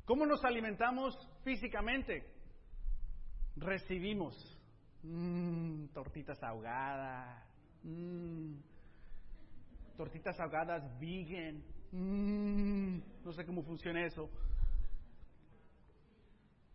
¿cómo 0.06 0.28
nos 0.28 0.44
alimentamos 0.46 1.16
físicamente? 1.44 2.35
Recibimos 3.56 4.36
mmm, 5.04 5.88
tortitas 5.88 6.42
ahogadas, 6.44 7.44
mmm, 7.84 8.56
tortitas 9.98 10.40
ahogadas 10.40 10.84
vegan, 11.00 11.64
mmm, 11.92 12.98
no 13.24 13.32
sé 13.32 13.46
cómo 13.46 13.64
funciona 13.64 14.06
eso. 14.06 14.30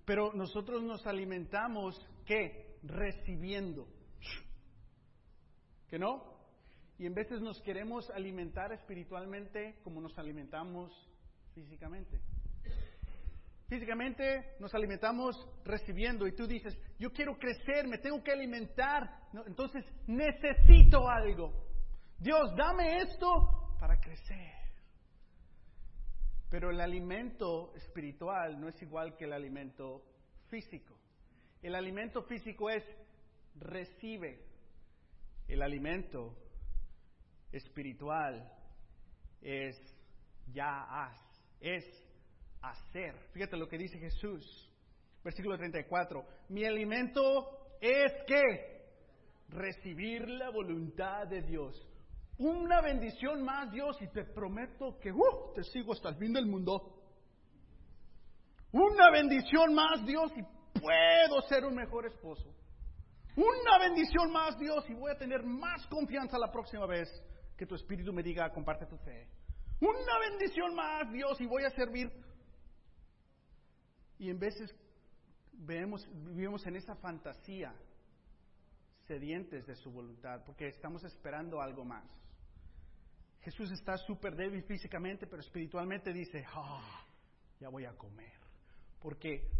Pero 0.04 0.32
nosotros 0.32 0.82
nos 0.82 1.06
alimentamos, 1.06 1.94
¿qué? 2.24 2.78
Recibiendo. 2.82 3.86
¿Que 5.88 5.98
no? 5.98 6.30
Y 6.98 7.06
en 7.06 7.14
veces 7.14 7.40
nos 7.40 7.60
queremos 7.62 8.10
alimentar 8.10 8.72
espiritualmente 8.72 9.80
como 9.82 10.00
nos 10.00 10.18
alimentamos 10.18 10.92
físicamente. 11.54 12.20
Físicamente 13.70 14.56
nos 14.58 14.74
alimentamos 14.74 15.48
recibiendo 15.64 16.26
y 16.26 16.34
tú 16.34 16.44
dices, 16.44 16.76
yo 16.98 17.12
quiero 17.12 17.38
crecer, 17.38 17.86
me 17.86 17.98
tengo 17.98 18.20
que 18.20 18.32
alimentar, 18.32 19.28
entonces 19.46 19.84
necesito 20.08 21.08
algo. 21.08 21.52
Dios, 22.18 22.52
dame 22.56 22.98
esto 22.98 23.76
para 23.78 24.00
crecer. 24.00 24.56
Pero 26.50 26.70
el 26.70 26.80
alimento 26.80 27.72
espiritual 27.76 28.60
no 28.60 28.66
es 28.66 28.82
igual 28.82 29.16
que 29.16 29.26
el 29.26 29.32
alimento 29.32 30.02
físico. 30.48 30.96
El 31.62 31.76
alimento 31.76 32.24
físico 32.24 32.70
es 32.70 32.82
recibe. 33.54 34.48
El 35.46 35.62
alimento 35.62 36.36
espiritual 37.52 38.52
es 39.40 39.76
ya 40.52 40.82
haz, 40.82 41.20
es 41.60 42.09
hacer. 42.62 43.14
Fíjate 43.32 43.56
lo 43.56 43.68
que 43.68 43.78
dice 43.78 43.98
Jesús. 43.98 44.70
Versículo 45.22 45.56
34. 45.56 46.24
Mi 46.48 46.64
alimento 46.64 47.76
es 47.80 48.12
que 48.26 48.80
recibir 49.48 50.28
la 50.28 50.50
voluntad 50.50 51.26
de 51.26 51.42
Dios. 51.42 51.86
Una 52.38 52.80
bendición 52.80 53.42
más, 53.42 53.70
Dios, 53.70 54.00
y 54.00 54.08
te 54.08 54.24
prometo 54.24 54.98
que 54.98 55.12
uh, 55.12 55.52
te 55.54 55.62
sigo 55.64 55.92
hasta 55.92 56.08
el 56.08 56.16
fin 56.16 56.32
del 56.32 56.46
mundo. 56.46 56.96
Una 58.72 59.10
bendición 59.10 59.74
más, 59.74 60.06
Dios, 60.06 60.32
y 60.36 60.42
puedo 60.80 61.42
ser 61.48 61.64
un 61.64 61.74
mejor 61.74 62.06
esposo. 62.06 62.54
Una 63.36 63.78
bendición 63.78 64.32
más, 64.32 64.58
Dios, 64.58 64.88
y 64.88 64.94
voy 64.94 65.10
a 65.10 65.18
tener 65.18 65.42
más 65.42 65.86
confianza 65.88 66.38
la 66.38 66.50
próxima 66.50 66.86
vez 66.86 67.08
que 67.56 67.66
tu 67.66 67.74
espíritu 67.74 68.12
me 68.12 68.22
diga, 68.22 68.50
comparte 68.50 68.86
tu 68.86 68.96
fe. 68.98 69.28
Una 69.80 70.18
bendición 70.30 70.74
más, 70.74 71.12
Dios, 71.12 71.40
y 71.40 71.46
voy 71.46 71.64
a 71.64 71.70
servir. 71.70 72.10
Y 74.20 74.28
en 74.28 74.38
veces 74.38 74.70
vivimos 75.52 76.66
en 76.66 76.76
esa 76.76 76.94
fantasía, 76.96 77.74
sedientes 79.06 79.66
de 79.66 79.74
su 79.74 79.90
voluntad, 79.90 80.44
porque 80.44 80.68
estamos 80.68 81.02
esperando 81.04 81.62
algo 81.62 81.86
más. 81.86 82.04
Jesús 83.40 83.72
está 83.72 83.96
súper 83.96 84.36
débil 84.36 84.62
físicamente, 84.64 85.26
pero 85.26 85.40
espiritualmente 85.40 86.12
dice, 86.12 86.44
ah, 86.54 87.02
ya 87.58 87.70
voy 87.70 87.86
a 87.86 87.96
comer. 87.96 88.38
Porque 89.00 89.50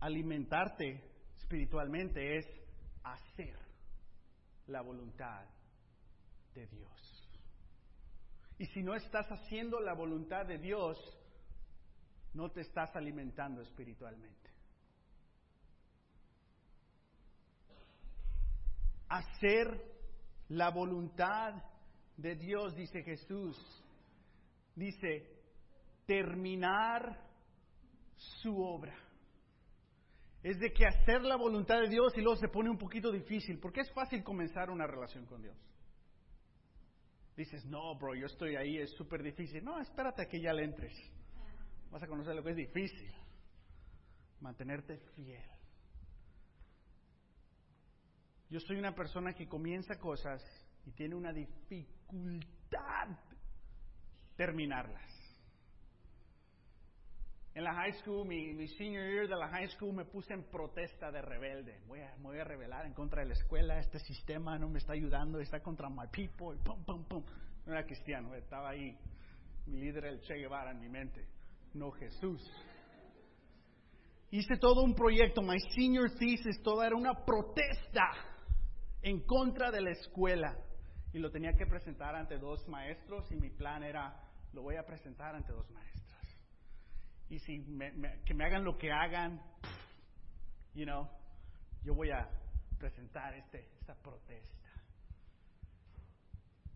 alimentarte 0.00 1.04
espiritualmente 1.36 2.38
es 2.38 2.46
hacer 3.04 3.58
la 4.68 4.80
voluntad 4.80 5.44
de 6.54 6.66
Dios. 6.66 7.28
Y 8.56 8.64
si 8.64 8.82
no 8.82 8.94
estás 8.94 9.26
haciendo 9.30 9.80
la 9.80 9.92
voluntad 9.92 10.46
de 10.46 10.56
Dios, 10.56 10.96
no 12.34 12.50
te 12.50 12.60
estás 12.60 12.94
alimentando 12.94 13.60
espiritualmente. 13.60 14.50
Hacer 19.08 19.82
la 20.48 20.70
voluntad 20.70 21.54
de 22.16 22.34
Dios, 22.34 22.74
dice 22.74 23.02
Jesús, 23.02 23.56
dice, 24.74 25.26
terminar 26.06 27.24
su 28.16 28.60
obra 28.60 28.94
es 30.42 30.58
de 30.60 30.72
que 30.72 30.86
hacer 30.86 31.22
la 31.22 31.36
voluntad 31.36 31.80
de 31.80 31.88
Dios 31.88 32.12
y 32.16 32.20
luego 32.20 32.36
se 32.36 32.48
pone 32.48 32.70
un 32.70 32.78
poquito 32.78 33.10
difícil, 33.10 33.58
porque 33.58 33.80
es 33.80 33.90
fácil 33.92 34.22
comenzar 34.22 34.70
una 34.70 34.86
relación 34.86 35.26
con 35.26 35.42
Dios. 35.42 35.56
Dices, 37.36 37.64
no, 37.66 37.96
bro, 37.96 38.14
yo 38.14 38.26
estoy 38.26 38.56
ahí, 38.56 38.78
es 38.78 38.90
súper 38.96 39.22
difícil. 39.22 39.64
No, 39.64 39.78
espérate 39.80 40.22
a 40.22 40.26
que 40.26 40.40
ya 40.40 40.52
le 40.52 40.64
entres. 40.64 40.92
Vas 41.90 42.02
a 42.02 42.06
conocer 42.06 42.34
lo 42.34 42.42
que 42.42 42.50
es 42.50 42.56
difícil. 42.56 43.12
Mantenerte 44.40 44.98
fiel. 45.14 45.44
Yo 48.50 48.60
soy 48.60 48.76
una 48.76 48.94
persona 48.94 49.34
que 49.34 49.46
comienza 49.46 49.98
cosas 49.98 50.42
y 50.86 50.92
tiene 50.92 51.14
una 51.14 51.32
dificultad 51.32 53.08
terminarlas. 54.36 55.18
En 57.54 57.64
la 57.64 57.74
high 57.74 57.92
school, 57.94 58.24
mi, 58.24 58.68
senior 58.68 59.04
year 59.10 59.28
de 59.28 59.34
la 59.34 59.48
high 59.48 59.68
school, 59.68 59.92
me 59.92 60.04
puse 60.04 60.32
en 60.32 60.44
protesta 60.44 61.10
de 61.10 61.20
rebelde. 61.20 61.80
Voy 61.88 62.00
a, 62.00 62.14
me 62.18 62.22
voy 62.22 62.38
a 62.38 62.44
rebelar 62.44 62.86
en 62.86 62.94
contra 62.94 63.22
de 63.22 63.28
la 63.28 63.34
escuela. 63.34 63.80
Este 63.80 63.98
sistema 63.98 64.56
no 64.58 64.68
me 64.68 64.78
está 64.78 64.92
ayudando, 64.92 65.40
está 65.40 65.60
contra 65.60 65.88
my 65.90 66.06
people. 66.12 66.56
No 67.66 67.72
era 67.72 67.84
cristiano, 67.84 68.32
estaba 68.34 68.70
ahí. 68.70 68.96
Mi 69.66 69.80
líder 69.80 70.04
el 70.04 70.20
Che 70.20 70.36
Guevara 70.36 70.70
en 70.70 70.80
mi 70.80 70.88
mente, 70.88 71.26
no 71.74 71.90
Jesús. 71.92 72.40
Hice 74.30 74.56
todo 74.58 74.82
un 74.82 74.94
proyecto, 74.94 75.42
my 75.42 75.58
senior 75.74 76.10
thesis, 76.18 76.60
toda 76.62 76.86
era 76.86 76.96
una 76.96 77.24
protesta 77.24 78.10
en 79.02 79.20
contra 79.20 79.70
de 79.70 79.80
la 79.80 79.90
escuela. 79.90 80.56
Y 81.12 81.18
lo 81.18 81.30
tenía 81.30 81.54
que 81.54 81.66
presentar 81.66 82.14
ante 82.14 82.38
dos 82.38 82.68
maestros 82.68 83.30
y 83.32 83.36
mi 83.36 83.48
plan 83.48 83.82
era, 83.82 84.22
lo 84.52 84.62
voy 84.62 84.76
a 84.76 84.84
presentar 84.84 85.34
ante 85.34 85.52
dos 85.52 85.70
maestros 85.70 85.98
y 87.30 87.38
si 87.40 87.62
que 88.24 88.34
me 88.34 88.44
hagan 88.44 88.64
lo 88.64 88.78
que 88.78 88.90
hagan, 88.90 89.40
you 90.74 90.84
know, 90.84 91.08
yo 91.84 91.94
voy 91.94 92.10
a 92.10 92.28
presentar 92.78 93.34
este, 93.34 93.68
esta 93.80 93.94
protesta. 93.96 94.57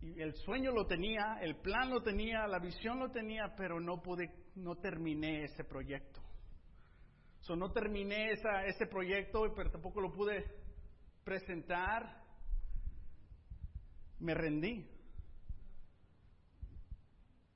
El 0.03 0.33
sueño 0.35 0.71
lo 0.71 0.85
tenía, 0.85 1.37
el 1.41 1.55
plan 1.55 1.89
lo 1.89 2.01
tenía, 2.01 2.45
la 2.45 2.59
visión 2.59 2.99
lo 2.99 3.09
tenía, 3.09 3.53
pero 3.55 3.79
no 3.79 4.01
pude, 4.01 4.29
no 4.55 4.75
terminé 4.75 5.45
ese 5.45 5.63
proyecto. 5.63 6.21
So, 7.39 7.55
no 7.55 7.71
terminé 7.71 8.31
esa, 8.31 8.65
ese 8.65 8.85
proyecto, 8.85 9.53
pero 9.55 9.71
tampoco 9.71 10.01
lo 10.01 10.11
pude 10.11 10.45
presentar. 11.23 12.21
Me 14.19 14.33
rendí. 14.33 14.89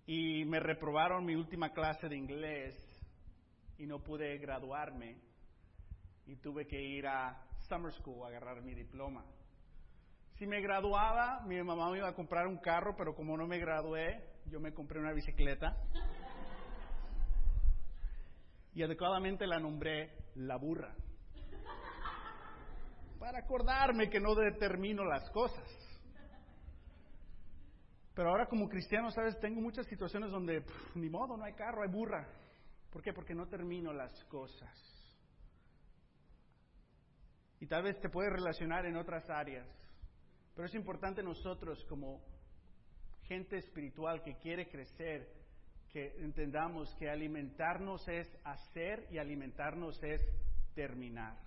Y 0.06 0.46
me 0.46 0.62
reprobaron 0.62 1.26
mi 1.26 1.36
última 1.36 1.74
clase 1.74 2.08
de 2.08 2.16
inglés 2.16 2.76
y 3.78 3.86
no 3.86 4.02
pude 4.02 4.38
graduarme 4.38 5.18
y 6.26 6.38
tuve 6.38 6.66
que 6.66 6.82
ir 6.82 7.08
a 7.08 7.46
summer 7.68 7.92
school 7.94 8.24
a 8.24 8.28
agarrar 8.28 8.62
mi 8.62 8.74
diploma. 8.74 9.26
Si 10.38 10.46
me 10.46 10.62
graduaba, 10.62 11.42
mi 11.48 11.62
mamá 11.64 11.90
me 11.90 11.98
iba 11.98 12.10
a 12.10 12.14
comprar 12.14 12.46
un 12.46 12.58
carro, 12.58 12.96
pero 12.96 13.16
como 13.16 13.36
no 13.36 13.48
me 13.48 13.58
gradué, 13.58 14.24
yo 14.46 14.60
me 14.60 14.72
compré 14.72 15.00
una 15.00 15.12
bicicleta. 15.12 15.76
Y 18.76 18.84
adecuadamente 18.84 19.48
la 19.48 19.60
nombré 19.60 20.14
la 20.36 20.58
burra. 20.58 20.94
Para 23.18 23.40
acordarme 23.40 24.12
que 24.12 24.20
no 24.20 24.36
determino 24.36 25.04
las 25.06 25.28
cosas. 25.32 25.68
Pero 28.14 28.30
ahora 28.30 28.46
como 28.46 28.70
cristiano, 28.70 29.10
sabes, 29.10 29.40
tengo 29.40 29.60
muchas 29.60 29.88
situaciones 29.88 30.30
donde 30.30 30.64
ni 30.94 31.10
modo, 31.10 31.36
no 31.36 31.46
hay 31.46 31.54
carro, 31.54 31.82
hay 31.82 31.90
burra. 31.90 32.28
¿Por 32.92 33.02
qué? 33.02 33.12
Porque 33.12 33.34
no 33.34 33.48
termino 33.48 33.92
las 33.92 34.24
cosas. 34.26 34.72
Y 37.60 37.66
tal 37.66 37.82
vez 37.82 38.00
te 38.00 38.10
puedes 38.10 38.32
relacionar 38.32 38.86
en 38.86 38.98
otras 38.98 39.28
áreas. 39.32 39.68
Pero 40.58 40.66
es 40.66 40.74
importante 40.74 41.22
nosotros 41.22 41.86
como 41.88 42.20
gente 43.28 43.58
espiritual 43.58 44.24
que 44.24 44.38
quiere 44.40 44.68
crecer, 44.68 45.32
que 45.92 46.16
entendamos 46.18 46.96
que 46.96 47.12
alimentarnos 47.12 48.08
es 48.08 48.28
hacer 48.44 49.08
y 49.12 49.20
alimentarnos 49.20 50.02
es 50.04 50.20
terminar. 50.74 51.38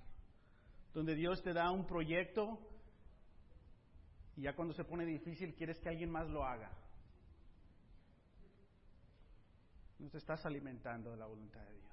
Donde 0.94 1.16
Dios 1.16 1.42
te 1.42 1.52
da 1.52 1.72
un 1.72 1.88
proyecto 1.88 2.56
y 4.36 4.42
ya 4.42 4.54
cuando 4.54 4.74
se 4.74 4.84
pone 4.84 5.04
difícil 5.04 5.56
quieres 5.56 5.80
que 5.80 5.88
alguien 5.88 6.10
más 6.10 6.28
lo 6.28 6.44
haga. 6.44 6.70
No 9.98 10.06
estás 10.06 10.46
alimentando 10.46 11.16
la 11.16 11.26
voluntad 11.26 11.62
de 11.62 11.72
Dios. 11.72 11.90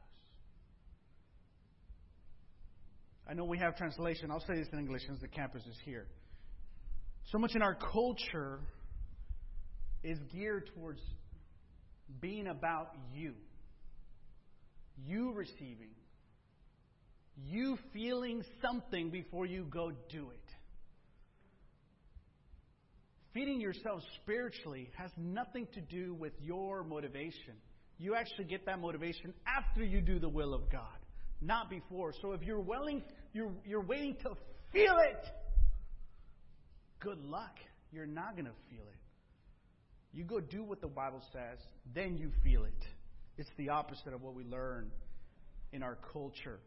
I 3.27 3.33
know 3.33 3.45
we 3.45 3.57
have 3.57 3.75
translation. 3.75 4.29
I'll 4.29 4.39
say 4.39 4.55
this 4.55 4.71
in 4.71 4.77
English 4.77 5.07
since 5.07 5.19
the 5.19 5.27
campus 5.27 5.65
is 5.65 5.79
here. 5.83 6.05
So 7.31 7.37
much 7.37 7.55
in 7.55 7.61
our 7.61 7.75
culture 7.75 8.61
is 10.01 10.17
geared 10.31 10.69
towards 10.73 11.01
being 12.21 12.47
about 12.47 12.91
you. 13.13 13.33
You 15.05 15.33
receiving. 15.33 15.91
You 17.45 17.77
feeling 17.93 18.43
something 18.61 19.09
before 19.09 19.45
you 19.45 19.65
go 19.69 19.91
do 20.09 20.29
it. 20.29 20.39
Feeding 23.33 23.59
yourself 23.59 24.01
spiritually 24.21 24.89
has 24.97 25.11
nothing 25.17 25.67
to 25.73 25.81
do 25.81 26.13
with 26.13 26.33
your 26.41 26.83
motivation. 26.83 27.55
You 27.99 28.15
actually 28.15 28.45
get 28.45 28.65
that 28.67 28.79
motivation 28.79 29.33
after 29.45 29.83
you 29.83 30.01
do 30.01 30.17
the 30.17 30.29
will 30.29 30.53
of 30.53 30.71
God, 30.71 30.97
not 31.41 31.69
before. 31.69 32.13
So 32.21 32.31
if 32.31 32.41
you're 32.41 32.61
willing, 32.61 33.03
you're, 33.33 33.51
you're 33.65 33.85
waiting 33.85 34.15
to 34.23 34.29
feel 34.71 34.95
it, 35.11 35.25
good 36.99 37.23
luck. 37.23 37.55
You're 37.91 38.05
not 38.05 38.35
going 38.35 38.45
to 38.45 38.55
feel 38.69 38.83
it. 38.83 38.99
You 40.13 40.23
go 40.23 40.39
do 40.39 40.63
what 40.63 40.81
the 40.81 40.87
Bible 40.87 41.21
says, 41.31 41.59
then 41.93 42.17
you 42.17 42.31
feel 42.43 42.63
it. 42.63 42.83
It's 43.37 43.49
the 43.57 43.69
opposite 43.69 44.13
of 44.13 44.21
what 44.21 44.33
we 44.33 44.43
learn 44.43 44.91
in 45.71 45.83
our 45.83 45.97
culture. 46.11 46.59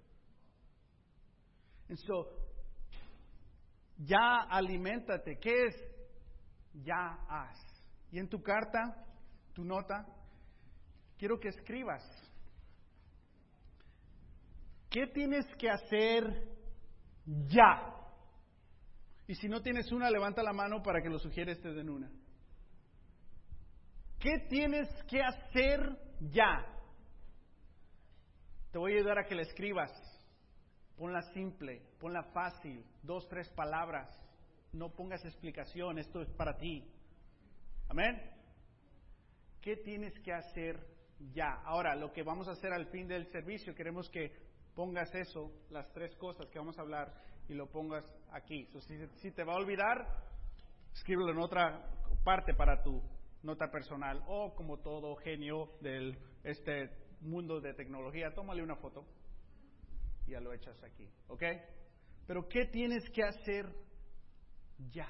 And 1.89 1.99
so, 2.07 2.29
ya 4.07 4.43
alimentate. 4.53 5.41
¿Qué 5.41 5.67
es? 5.67 5.75
Ya 6.85 7.17
haz. 7.29 7.57
Y 8.13 8.19
en 8.19 8.29
tu 8.29 8.39
carta, 8.39 8.95
tu 9.55 9.65
nota, 9.65 10.07
quiero 11.19 11.39
que 11.39 11.49
escribas. 11.49 12.03
¿Qué 14.91 15.07
tienes 15.13 15.47
que 15.59 15.69
hacer 15.69 16.49
ya? 17.49 17.95
Y 19.31 19.37
si 19.37 19.49
no 19.49 19.63
tienes 19.63 19.93
una, 19.93 20.11
levanta 20.11 20.43
la 20.43 20.53
mano 20.53 20.83
para 20.83 21.01
que 21.01 21.09
lo 21.09 21.21
sugieres 21.21 21.61
te 21.61 21.73
den 21.73 21.89
una. 21.89 22.11
¿Qué 24.19 24.41
tienes 24.49 24.89
que 25.05 25.23
hacer 25.23 25.97
ya? 26.33 26.67
Te 28.73 28.79
voy 28.81 28.93
a 28.93 28.97
ayudar 28.97 29.21
a 29.21 29.27
que 29.27 29.37
la 29.37 29.43
escribas. 29.43 29.93
Ponla 30.97 31.23
simple, 31.33 31.81
ponla 32.01 32.25
fácil, 32.33 32.85
dos, 33.05 33.29
tres 33.29 33.49
palabras. 33.51 34.09
No 34.73 34.91
pongas 34.97 35.25
explicación, 35.25 35.99
esto 36.01 36.23
es 36.23 36.31
para 36.31 36.57
ti. 36.57 36.91
Amén. 37.89 38.33
¿Qué 39.61 39.77
tienes 39.77 40.19
que 40.25 40.33
hacer 40.33 40.85
ya? 41.33 41.53
Ahora, 41.65 41.95
lo 41.95 42.13
que 42.13 42.25
vamos 42.25 42.49
a 42.49 42.53
hacer 42.55 42.73
al 42.73 42.87
fin 42.87 43.07
del 43.07 43.31
servicio, 43.31 43.77
queremos 43.77 44.11
que 44.11 44.33
pongas 44.75 45.15
eso, 45.15 45.53
las 45.71 45.89
tres 45.93 46.17
cosas 46.17 46.51
que 46.51 46.59
vamos 46.59 46.77
a 46.81 46.83
hablar, 46.83 47.15
y 47.51 47.55
lo 47.55 47.67
pongas 47.67 48.05
aquí. 48.31 48.69
si, 49.17 49.33
te 49.33 49.43
va 49.43 49.55
a 49.55 49.57
olvidar, 49.57 50.07
escríbelo 50.95 51.33
en 51.33 51.39
otra 51.39 51.85
parte 52.23 52.55
para 52.55 52.81
tu 52.81 53.03
nota 53.43 53.69
personal 53.73 54.23
o 54.29 54.55
como 54.55 54.79
todo 54.79 55.17
genio 55.17 55.73
de 55.81 56.17
este 56.45 56.91
mundo 57.23 57.61
de 57.61 57.75
tecnología, 57.75 58.33
tómale 58.33 58.63
una 58.63 58.77
foto 58.77 59.05
y 60.27 60.31
ya 60.31 60.41
lo 60.41 60.53
echas 60.53 60.81
aquí, 60.85 61.11
¿ok? 61.27 61.43
Pero 62.27 62.49
¿qué 62.49 62.67
tienes 62.67 63.03
que 63.11 63.25
hacer 63.25 63.67
ya? 64.93 65.09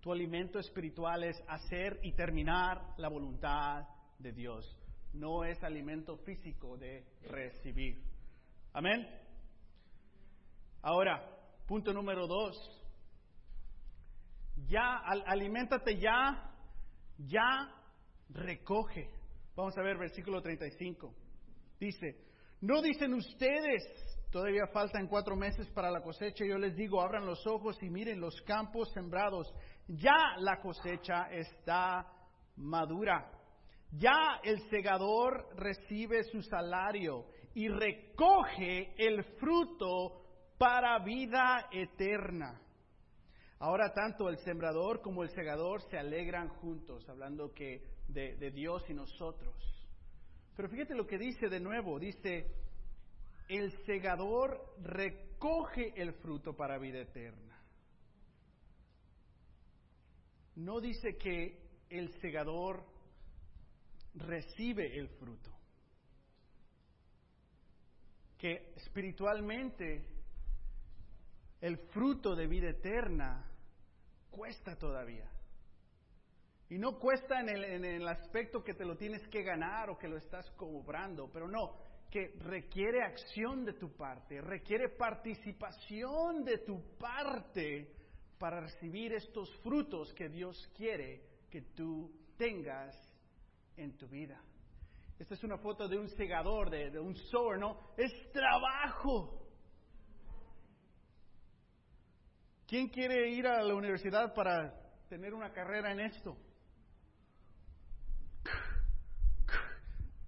Tu 0.00 0.12
alimento 0.12 0.58
espiritual 0.58 1.22
es 1.22 1.40
hacer 1.46 2.00
y 2.02 2.12
terminar 2.14 2.94
la 2.96 3.08
voluntad 3.08 3.84
de 4.18 4.32
Dios. 4.32 4.76
No 5.12 5.44
es 5.44 5.62
alimento 5.62 6.16
físico 6.18 6.76
de 6.76 7.04
recibir. 7.22 8.02
Amén. 8.72 9.08
Ahora, 10.82 11.35
punto 11.66 11.92
número 11.92 12.26
dos. 12.26 12.56
Ya, 14.68 14.96
aliméntate 15.26 15.98
ya 15.98 16.52
ya 17.18 17.70
recoge. 18.30 19.10
Vamos 19.54 19.76
a 19.78 19.82
ver 19.82 19.96
versículo 19.96 20.42
35. 20.42 21.14
Dice, 21.78 22.16
no 22.60 22.82
dicen 22.82 23.14
ustedes, 23.14 23.82
todavía 24.30 24.66
faltan 24.72 25.08
cuatro 25.08 25.36
meses 25.36 25.68
para 25.70 25.90
la 25.90 26.02
cosecha, 26.02 26.44
yo 26.44 26.58
les 26.58 26.76
digo, 26.76 27.00
abran 27.00 27.26
los 27.26 27.46
ojos 27.46 27.82
y 27.82 27.88
miren 27.88 28.20
los 28.20 28.40
campos 28.42 28.92
sembrados, 28.92 29.52
ya 29.88 30.36
la 30.38 30.60
cosecha 30.60 31.30
está 31.30 32.06
madura. 32.56 33.30
Ya 33.92 34.40
el 34.42 34.60
segador 34.68 35.48
recibe 35.56 36.24
su 36.24 36.42
salario 36.42 37.26
y 37.54 37.68
recoge 37.68 38.92
el 38.98 39.22
fruto 39.38 40.25
para 40.58 40.98
vida 41.00 41.68
eterna. 41.70 42.60
Ahora 43.58 43.92
tanto 43.92 44.28
el 44.28 44.38
sembrador 44.38 45.00
como 45.00 45.22
el 45.22 45.30
segador 45.30 45.82
se 45.90 45.98
alegran 45.98 46.48
juntos, 46.48 47.08
hablando 47.08 47.52
que 47.52 47.82
de, 48.08 48.36
de 48.36 48.50
Dios 48.50 48.84
y 48.88 48.94
nosotros. 48.94 49.54
Pero 50.56 50.68
fíjate 50.68 50.94
lo 50.94 51.06
que 51.06 51.18
dice 51.18 51.48
de 51.48 51.60
nuevo, 51.60 51.98
dice, 51.98 52.46
el 53.48 53.72
segador 53.84 54.74
recoge 54.82 55.92
el 55.96 56.12
fruto 56.14 56.54
para 56.54 56.78
vida 56.78 57.00
eterna. 57.00 57.62
No 60.56 60.80
dice 60.80 61.16
que 61.18 61.58
el 61.90 62.10
segador 62.20 62.84
recibe 64.14 64.98
el 64.98 65.08
fruto. 65.08 65.50
Que 68.38 68.72
espiritualmente 68.76 70.15
el 71.60 71.78
fruto 71.88 72.34
de 72.34 72.46
vida 72.46 72.70
eterna 72.70 73.50
cuesta 74.30 74.76
todavía. 74.76 75.30
Y 76.68 76.78
no 76.78 76.98
cuesta 76.98 77.40
en 77.40 77.48
el, 77.48 77.64
en 77.64 77.84
el, 77.84 78.08
aspecto 78.08 78.62
que 78.62 78.74
te 78.74 78.84
lo 78.84 78.96
tienes 78.96 79.26
que 79.28 79.42
ganar 79.42 79.88
o 79.88 79.96
que 79.96 80.08
lo 80.08 80.16
estás 80.16 80.50
cobrando, 80.52 81.30
pero 81.32 81.46
no, 81.46 81.76
que 82.10 82.34
requiere 82.40 83.02
acción 83.02 83.64
de 83.64 83.74
tu 83.74 83.94
parte, 83.96 84.40
requiere 84.40 84.88
participación 84.88 86.44
de 86.44 86.58
tu 86.58 86.82
parte 86.98 87.94
para 88.38 88.60
recibir 88.60 89.12
estos 89.14 89.48
frutos 89.58 90.12
que 90.14 90.28
Dios 90.28 90.70
quiere 90.76 91.22
que 91.50 91.62
tú 91.62 92.12
tengas 92.36 92.94
en 93.76 93.96
tu 93.96 94.08
vida. 94.08 94.42
Esta 95.18 95.34
es 95.34 95.44
una 95.44 95.58
foto 95.58 95.88
de 95.88 95.98
un 95.98 96.08
segador, 96.10 96.68
de, 96.68 96.90
de 96.90 96.98
un 96.98 97.14
sower, 97.14 97.58
¿no? 97.58 97.78
Es 97.96 98.12
trabajo. 98.32 99.45
¿Quién 102.66 102.88
quiere 102.88 103.28
ir 103.30 103.46
a 103.46 103.62
la 103.62 103.74
universidad 103.74 104.34
para 104.34 104.74
tener 105.08 105.34
una 105.34 105.52
carrera 105.52 105.92
en 105.92 106.00
esto? 106.00 106.36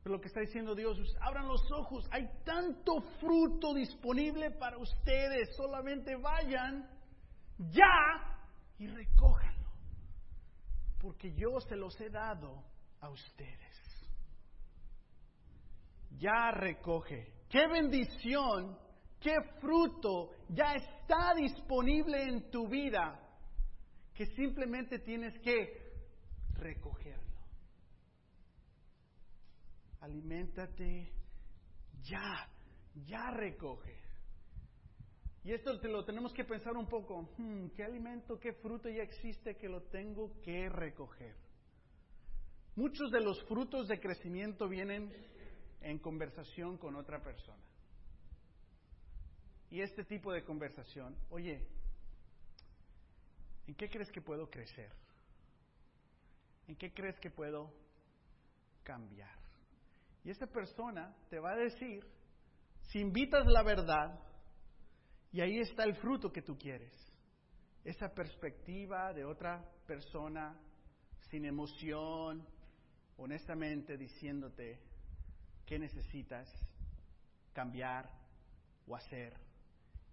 Pero 0.03 0.15
lo 0.17 0.21
que 0.21 0.29
está 0.29 0.41
diciendo 0.41 0.75
Dios, 0.75 0.97
abran 1.21 1.49
los 1.49 1.61
ojos, 1.73 2.09
hay 2.13 2.29
tanto 2.45 3.01
fruto 3.21 3.75
disponible 3.75 4.53
para 4.53 4.79
ustedes, 4.79 5.55
solamente 5.57 6.15
vayan 6.17 6.89
ya 7.59 8.39
y 8.79 8.87
recójanlo, 8.87 9.69
porque 11.01 11.35
yo 11.35 11.61
se 11.61 11.75
los 11.77 12.01
he 12.01 12.09
dado 12.09 12.63
a 13.01 13.09
ustedes. 13.09 13.59
Ya 16.19 16.53
recoge. 16.53 17.33
Qué 17.49 17.67
bendición 17.67 18.79
qué 19.21 19.35
fruto 19.61 20.31
ya 20.49 20.75
está 20.75 21.35
disponible 21.35 22.23
en 22.23 22.51
tu 22.51 22.69
vida 22.69 23.21
que 24.15 24.27
simplemente 24.27 24.99
tienes 25.01 25.39
que 25.41 25.93
recogerlo. 26.55 27.39
Aliméntate 30.01 31.13
ya, 32.03 32.49
ya 33.07 33.31
recoge. 33.31 33.97
Y 35.45 35.53
esto 35.53 35.79
te 35.79 35.89
lo 35.89 36.05
tenemos 36.05 36.33
que 36.33 36.45
pensar 36.45 36.77
un 36.77 36.87
poco. 36.87 37.31
Hmm, 37.39 37.69
¿Qué 37.77 37.85
alimento, 37.85 38.39
qué 38.39 38.53
fruto 38.55 38.89
ya 38.89 39.03
existe 39.03 39.57
que 39.57 39.69
lo 39.69 39.83
tengo 39.85 40.41
que 40.43 40.69
recoger? 40.69 41.37
Muchos 42.77 43.11
de 43.11 43.21
los 43.21 43.43
frutos 43.45 43.89
de 43.89 43.99
crecimiento 43.99 44.69
vienen 44.69 45.13
en 45.81 45.99
conversación 45.99 46.77
con 46.77 46.97
otra 46.97 47.23
persona 47.23 47.68
y 49.71 49.83
este 49.83 50.05
tipo 50.05 50.33
de 50.33 50.45
conversación, 50.45 51.17
oye, 51.31 51.67
¿en 53.67 53.75
qué 53.75 53.89
crees 53.89 54.11
que 54.11 54.23
puedo 54.23 54.49
crecer? 54.49 54.91
¿En 56.67 56.77
qué 56.77 56.93
crees 56.93 57.19
que 57.21 57.31
puedo 57.31 57.73
cambiar? 58.83 59.37
Y 60.25 60.31
esa 60.31 60.47
persona 60.47 61.15
te 61.29 61.39
va 61.39 61.53
a 61.53 61.57
decir, 61.57 62.05
si 62.83 63.01
invitas 63.01 63.47
la 63.47 63.63
verdad, 63.63 64.19
y 65.33 65.41
ahí 65.41 65.59
está 65.59 65.85
el 65.85 65.95
fruto 65.97 66.33
que 66.33 66.43
tú 66.43 66.57
quieres, 66.57 66.93
esa 67.85 68.09
perspectiva 68.09 69.13
de 69.13 69.25
otra 69.25 69.63
persona 69.87 70.59
sin 71.31 71.45
emoción, 71.45 72.47
honestamente 73.19 73.97
diciéndote 73.99 74.81
qué 75.67 75.79
necesitas 75.79 76.49
cambiar 77.53 78.11
o 78.87 78.97
hacer 78.97 79.48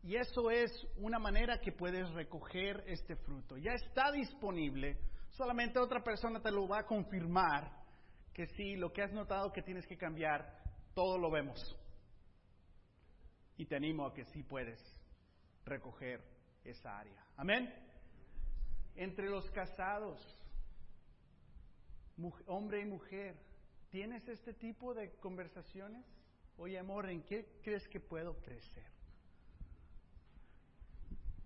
y 0.06 0.18
eso 0.18 0.52
es 0.52 0.72
una 0.98 1.18
manera 1.18 1.60
que 1.60 1.72
puedes 1.72 2.08
recoger 2.12 2.84
este 2.86 3.16
fruto. 3.16 3.58
Ya 3.58 3.74
está 3.74 4.12
disponible, 4.12 5.00
solamente 5.32 5.80
otra 5.80 6.04
persona 6.04 6.40
te 6.40 6.52
lo 6.52 6.68
va 6.68 6.82
a 6.82 6.86
confirmar 6.86 7.72
que 8.32 8.46
sí, 8.46 8.76
lo 8.76 8.94
que 8.94 9.02
has 9.02 9.12
notado 9.14 9.52
que 9.52 9.64
tienes 9.64 9.88
que 9.88 9.98
cambiar, 9.98 10.62
todo 10.94 11.18
lo 11.18 11.32
vemos. 11.32 11.60
Y 13.58 13.66
te 13.66 13.78
animo 13.78 14.06
a 14.06 14.14
que 14.14 14.26
sí 14.26 14.44
puedes 14.44 14.80
recoger 15.66 16.24
esa 16.64 17.00
área. 17.00 17.26
Amén. 17.36 17.74
Entre 18.96 19.28
los 19.28 19.50
casados, 19.50 20.22
hombre 22.46 22.82
y 22.82 22.86
mujer, 22.86 23.36
¿tienes 23.90 24.28
este 24.28 24.54
tipo 24.54 24.94
de 24.94 25.16
conversaciones? 25.16 26.06
Oye, 26.58 26.78
amor, 26.78 27.10
¿en 27.10 27.24
qué 27.24 27.60
crees 27.64 27.88
que 27.88 28.00
puedo 28.00 28.40
crecer? 28.44 28.95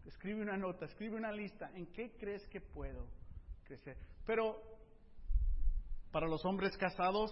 Escribe 0.06 0.42
una 0.42 0.58
nota, 0.58 0.86
escribe 0.86 1.16
una 1.16 1.32
lista, 1.32 1.72
¿en 1.76 1.88
qué 1.88 2.12
crees 2.18 2.48
que 2.48 2.62
puedo 2.62 3.08
crecer? 3.64 3.98
Pero 4.26 4.62
para 6.12 6.28
los 6.28 6.44
hombres 6.46 6.76
casados, 6.78 7.32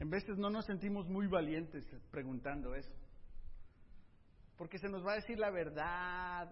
En 0.00 0.10
veces 0.10 0.36
no 0.38 0.50
nos 0.50 0.66
sentimos 0.66 1.08
muy 1.08 1.26
valientes 1.28 1.84
preguntando 2.10 2.74
eso. 2.74 2.92
Porque 4.56 4.78
se 4.78 4.88
nos 4.88 5.06
va 5.06 5.12
a 5.12 5.16
decir 5.16 5.38
la 5.38 5.50
verdad 5.50 6.50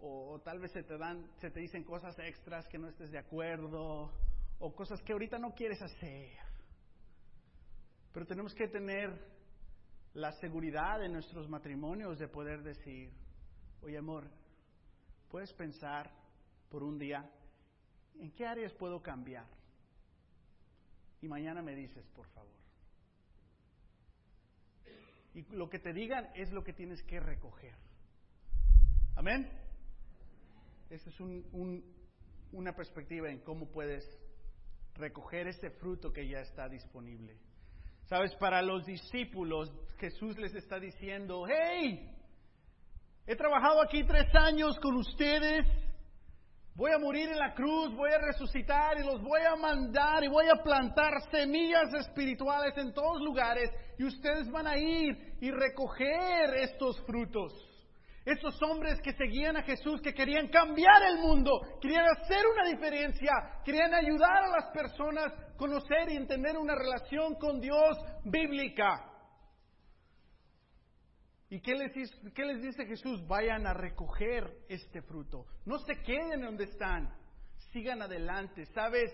o, 0.00 0.40
tal 0.44 0.58
vez 0.58 0.72
se 0.72 0.82
te 0.82 0.96
dan 0.96 1.30
se 1.40 1.50
te 1.50 1.60
dicen 1.60 1.84
cosas 1.84 2.18
extras 2.18 2.66
que 2.68 2.78
no 2.78 2.88
estés 2.88 3.10
de 3.10 3.18
acuerdo 3.18 4.12
o 4.58 4.74
cosas 4.74 5.00
que 5.02 5.12
ahorita 5.12 5.38
no 5.38 5.54
quieres 5.54 5.80
hacer. 5.80 6.36
Pero 8.12 8.26
tenemos 8.26 8.54
que 8.54 8.68
tener 8.68 9.10
la 10.14 10.32
seguridad 10.32 11.04
en 11.04 11.12
nuestros 11.12 11.48
matrimonios 11.48 12.18
de 12.18 12.28
poder 12.28 12.62
decir, 12.62 13.12
oye 13.82 13.98
amor, 13.98 14.30
puedes 15.30 15.52
pensar 15.52 16.10
por 16.68 16.82
un 16.82 16.98
día 16.98 17.30
en 18.18 18.30
qué 18.32 18.46
áreas 18.46 18.72
puedo 18.74 19.02
cambiar. 19.02 19.46
Y 21.22 21.28
mañana 21.28 21.62
me 21.62 21.74
dices, 21.74 22.06
por 22.14 22.26
favor. 22.28 22.50
Y 25.34 25.42
lo 25.54 25.68
que 25.68 25.78
te 25.78 25.92
digan 25.92 26.28
es 26.34 26.50
lo 26.50 26.64
que 26.64 26.72
tienes 26.72 27.02
que 27.04 27.20
recoger. 27.20 27.74
Amén. 29.16 29.50
Esa 30.88 31.10
es 31.10 31.20
una 31.20 32.74
perspectiva 32.74 33.30
en 33.30 33.40
cómo 33.40 33.70
puedes 33.70 34.04
recoger 34.94 35.46
ese 35.46 35.70
fruto 35.70 36.12
que 36.12 36.26
ya 36.28 36.40
está 36.40 36.68
disponible. 36.68 37.36
Sabes, 38.06 38.34
para 38.36 38.60
los 38.62 38.84
discípulos 38.86 39.72
Jesús 39.98 40.36
les 40.38 40.54
está 40.54 40.80
diciendo, 40.80 41.44
hey, 41.46 42.19
he 43.30 43.36
trabajado 43.36 43.80
aquí 43.80 44.02
tres 44.02 44.26
años 44.34 44.76
con 44.80 44.96
ustedes, 44.96 45.64
voy 46.74 46.90
a 46.90 46.98
morir 46.98 47.28
en 47.28 47.38
la 47.38 47.54
cruz, 47.54 47.94
voy 47.94 48.10
a 48.10 48.18
resucitar 48.18 48.98
y 48.98 49.06
los 49.06 49.22
voy 49.22 49.42
a 49.42 49.54
mandar 49.54 50.24
y 50.24 50.26
voy 50.26 50.46
a 50.48 50.60
plantar 50.60 51.12
semillas 51.30 51.94
espirituales 51.94 52.76
en 52.76 52.92
todos 52.92 53.22
lugares 53.22 53.70
y 53.96 54.04
ustedes 54.04 54.50
van 54.50 54.66
a 54.66 54.76
ir 54.76 55.36
y 55.40 55.48
recoger 55.52 56.56
estos 56.56 57.00
frutos. 57.06 57.52
Estos 58.24 58.60
hombres 58.62 59.00
que 59.00 59.12
seguían 59.12 59.56
a 59.56 59.62
Jesús, 59.62 60.00
que 60.02 60.12
querían 60.12 60.48
cambiar 60.48 61.00
el 61.04 61.18
mundo, 61.18 61.52
querían 61.80 62.06
hacer 62.08 62.44
una 62.52 62.68
diferencia, 62.68 63.30
querían 63.64 63.94
ayudar 63.94 64.42
a 64.42 64.60
las 64.60 64.72
personas 64.72 65.32
a 65.32 65.56
conocer 65.56 66.10
y 66.10 66.16
entender 66.16 66.58
una 66.58 66.74
relación 66.74 67.36
con 67.36 67.60
Dios 67.60 67.96
bíblica. 68.24 69.09
¿Y 71.50 71.60
qué 71.60 71.74
les, 71.74 71.92
les 71.94 72.62
dice 72.62 72.86
Jesús? 72.86 73.26
Vayan 73.26 73.66
a 73.66 73.74
recoger 73.74 74.64
este 74.68 75.02
fruto. 75.02 75.46
No 75.66 75.78
se 75.80 76.00
queden 76.02 76.42
donde 76.42 76.64
están. 76.64 77.12
Sigan 77.72 78.02
adelante. 78.02 78.66
¿Sabes? 78.66 79.10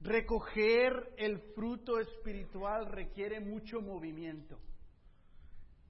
Recoger 0.00 1.14
el 1.16 1.38
fruto 1.54 1.98
espiritual 1.98 2.86
requiere 2.86 3.40
mucho 3.40 3.80
movimiento. 3.80 4.58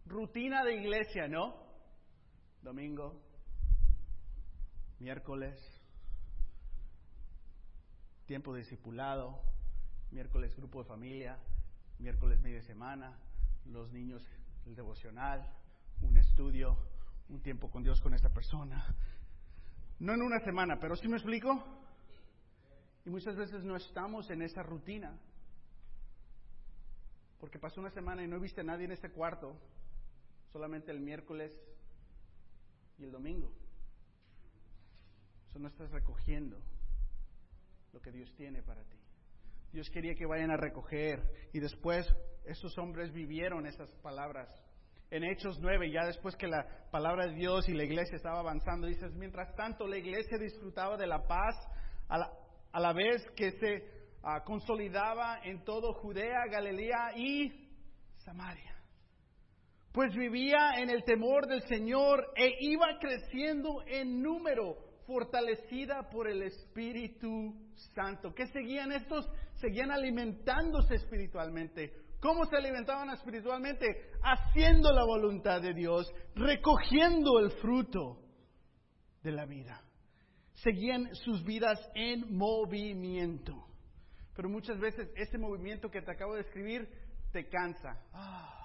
Rutina 0.07 0.63
de 0.65 0.75
iglesia, 0.75 1.27
¿no? 1.27 1.71
domingo, 2.63 3.19
miércoles, 4.99 5.59
tiempo 8.27 8.55
discipulado, 8.55 9.41
miércoles 10.11 10.55
grupo 10.57 10.83
de 10.83 10.89
familia, 10.89 11.39
miércoles 11.99 12.41
media 12.41 12.63
semana, 12.63 13.19
los 13.65 13.91
niños 13.93 14.23
el 14.71 14.77
devocional, 14.77 15.45
un 16.01 16.17
estudio, 16.17 16.79
un 17.29 17.43
tiempo 17.43 17.69
con 17.69 17.83
Dios 17.83 18.01
con 18.01 18.15
esta 18.15 18.33
persona. 18.33 18.95
No 19.99 20.15
en 20.15 20.23
una 20.23 20.39
semana, 20.39 20.79
pero 20.79 20.95
¿sí 20.95 21.09
me 21.09 21.17
explico? 21.17 21.63
Y 23.05 23.11
muchas 23.11 23.35
veces 23.35 23.65
no 23.65 23.75
estamos 23.75 24.31
en 24.31 24.43
esa 24.43 24.63
rutina. 24.63 25.19
Porque 27.41 27.59
pasó 27.59 27.81
una 27.81 27.91
semana 27.91 28.23
y 28.23 28.29
no 28.29 28.39
viste 28.39 28.61
a 28.61 28.65
nadie 28.65 28.85
en 28.85 28.93
este 28.93 29.11
cuarto. 29.11 29.57
Solamente 30.53 30.93
el 30.93 31.01
miércoles 31.01 31.53
y 32.99 33.05
el 33.05 33.11
domingo. 33.11 33.53
Eso 35.49 35.59
no 35.59 35.67
estás 35.67 35.91
recogiendo 35.91 36.59
lo 37.93 38.01
que 38.01 38.13
Dios 38.13 38.33
tiene 38.37 38.63
para 38.63 38.85
ti. 38.85 38.99
Dios 39.73 39.89
quería 39.91 40.15
que 40.15 40.27
vayan 40.27 40.51
a 40.51 40.57
recoger 40.57 41.23
y 41.53 41.61
después 41.61 42.07
estos 42.45 42.77
hombres 42.79 43.13
vivieron 43.13 43.67
esas 43.67 43.91
palabras. 44.03 44.49
En 45.11 45.25
Hechos 45.25 45.59
9, 45.61 45.91
ya 45.91 46.07
después 46.07 46.37
que 46.37 46.47
la 46.47 46.67
palabra 46.91 47.27
de 47.27 47.35
Dios 47.35 47.69
y 47.69 47.75
la 47.75 47.85
iglesia 47.85 48.17
estaba 48.17 48.41
avanzando, 48.41 48.87
dices, 48.87 49.13
mientras 49.15 49.55
tanto 49.57 49.87
la 49.87 49.99
iglesia 49.99 50.39
disfrutaba 50.39 50.97
de 50.97 51.07
la 51.07 51.27
paz 51.27 51.57
a 52.09 52.19
la, 52.19 52.33
a 52.73 52.81
la 52.81 52.93
vez 52.93 53.23
que 53.37 53.51
se 53.53 53.85
ah, 54.23 54.43
consolidaba 54.45 55.41
en 55.45 55.65
todo 55.65 55.93
Judea, 55.95 56.47
Galilea 56.51 57.17
y 57.17 57.69
Samaria 58.19 58.71
pues 59.93 60.15
vivía 60.15 60.75
en 60.77 60.89
el 60.89 61.03
temor 61.05 61.47
del 61.47 61.63
Señor 61.63 62.33
e 62.37 62.51
iba 62.61 62.99
creciendo 63.01 63.83
en 63.87 64.23
número, 64.23 64.77
fortalecida 65.11 66.09
por 66.09 66.29
el 66.29 66.43
Espíritu 66.45 67.53
Santo. 67.97 68.33
¿Qué 68.33 68.47
seguían 68.47 68.93
estos? 68.93 69.29
Seguían 69.55 69.91
alimentándose 69.91 70.95
espiritualmente. 70.95 71.93
¿Cómo 72.21 72.45
se 72.45 72.57
alimentaban 72.57 73.11
espiritualmente? 73.11 73.87
Haciendo 74.23 74.93
la 74.93 75.05
voluntad 75.05 75.61
de 75.61 75.75
Dios, 75.75 76.07
recogiendo 76.37 77.41
el 77.41 77.51
fruto 77.61 78.23
de 79.25 79.33
la 79.33 79.47
vida. 79.47 79.83
Seguían 80.55 81.13
sus 81.17 81.45
vidas 81.45 81.81
en 81.97 82.37
movimiento. 82.37 83.67
Pero 84.37 84.49
muchas 84.49 84.79
veces 84.79 85.11
ese 85.17 85.39
movimiento 85.39 85.91
que 85.91 86.03
te 86.03 86.13
acabo 86.13 86.37
de 86.37 86.43
escribir 86.43 86.89
te 87.33 87.49
cansa. 87.49 88.01
Ah 88.13 88.61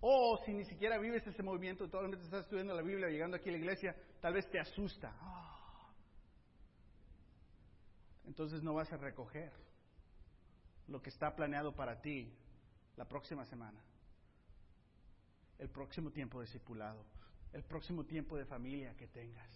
o 0.00 0.38
si 0.44 0.52
ni 0.52 0.64
siquiera 0.64 0.98
vives 0.98 1.26
ese 1.26 1.42
movimiento, 1.42 1.88
totalmente 1.88 2.24
estás 2.24 2.44
estudiando 2.44 2.74
la 2.74 2.82
Biblia, 2.82 3.08
llegando 3.08 3.36
aquí 3.36 3.48
a 3.48 3.52
la 3.52 3.58
iglesia, 3.58 3.96
tal 4.20 4.34
vez 4.34 4.48
te 4.50 4.60
asusta. 4.60 5.12
Ah. 5.20 5.55
Entonces 8.26 8.62
no 8.62 8.74
vas 8.74 8.92
a 8.92 8.96
recoger 8.96 9.52
lo 10.88 11.00
que 11.00 11.10
está 11.10 11.34
planeado 11.34 11.74
para 11.74 12.00
ti 12.00 12.32
la 12.96 13.06
próxima 13.06 13.44
semana, 13.44 13.80
el 15.58 15.68
próximo 15.68 16.10
tiempo 16.10 16.40
de 16.40 16.46
discipulado, 16.46 17.04
el 17.52 17.64
próximo 17.64 18.04
tiempo 18.04 18.36
de 18.36 18.44
familia 18.44 18.94
que 18.96 19.08
tengas. 19.08 19.50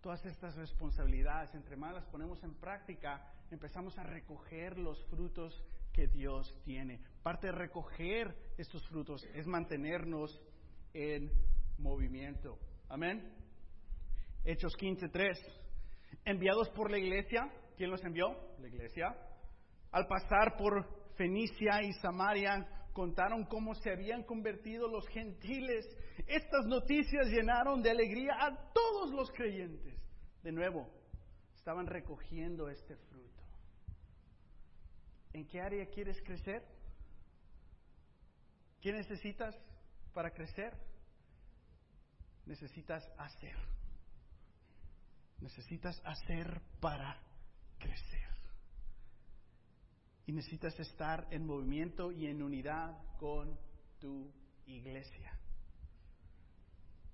Todas 0.00 0.24
estas 0.26 0.54
responsabilidades, 0.56 1.54
entre 1.54 1.76
más 1.76 1.94
las 1.94 2.06
ponemos 2.06 2.42
en 2.44 2.54
práctica, 2.54 3.32
empezamos 3.50 3.96
a 3.98 4.04
recoger 4.04 4.78
los 4.78 5.02
frutos 5.06 5.64
que 5.92 6.06
Dios 6.06 6.60
tiene. 6.64 7.00
Parte 7.22 7.48
de 7.48 7.52
recoger 7.52 8.36
estos 8.56 8.86
frutos 8.88 9.24
es 9.34 9.46
mantenernos 9.46 10.40
en 10.92 11.32
movimiento. 11.78 12.58
Amén. 12.88 13.34
Hechos 14.44 14.76
15:3. 14.76 15.38
Enviados 16.24 16.68
por 16.70 16.90
la 16.90 16.98
iglesia, 16.98 17.50
¿quién 17.76 17.90
los 17.90 18.02
envió? 18.04 18.28
La 18.58 18.68
iglesia. 18.68 19.16
Al 19.92 20.06
pasar 20.06 20.56
por 20.56 20.84
Fenicia 21.16 21.82
y 21.82 21.92
Samaria, 21.94 22.66
contaron 22.92 23.44
cómo 23.44 23.74
se 23.74 23.90
habían 23.90 24.24
convertido 24.24 24.88
los 24.88 25.06
gentiles. 25.08 25.86
Estas 26.26 26.66
noticias 26.66 27.28
llenaron 27.28 27.82
de 27.82 27.90
alegría 27.90 28.32
a 28.40 28.72
todos 28.72 29.12
los 29.12 29.30
creyentes. 29.32 29.94
De 30.42 30.52
nuevo, 30.52 30.88
estaban 31.54 31.86
recogiendo 31.86 32.68
este 32.68 32.96
fruto. 32.96 33.42
¿En 35.32 35.46
qué 35.46 35.60
área 35.60 35.86
quieres 35.86 36.20
crecer? 36.22 36.62
¿Qué 38.80 38.92
necesitas 38.92 39.54
para 40.14 40.30
crecer? 40.30 40.72
Necesitas 42.46 43.04
hacer. 43.18 43.56
Necesitas 45.40 46.00
hacer 46.04 46.62
para 46.80 47.20
crecer. 47.78 48.28
Y 50.26 50.32
necesitas 50.32 50.78
estar 50.80 51.26
en 51.30 51.46
movimiento 51.46 52.10
y 52.10 52.26
en 52.26 52.42
unidad 52.42 52.96
con 53.18 53.58
tu 53.98 54.32
iglesia. 54.66 55.38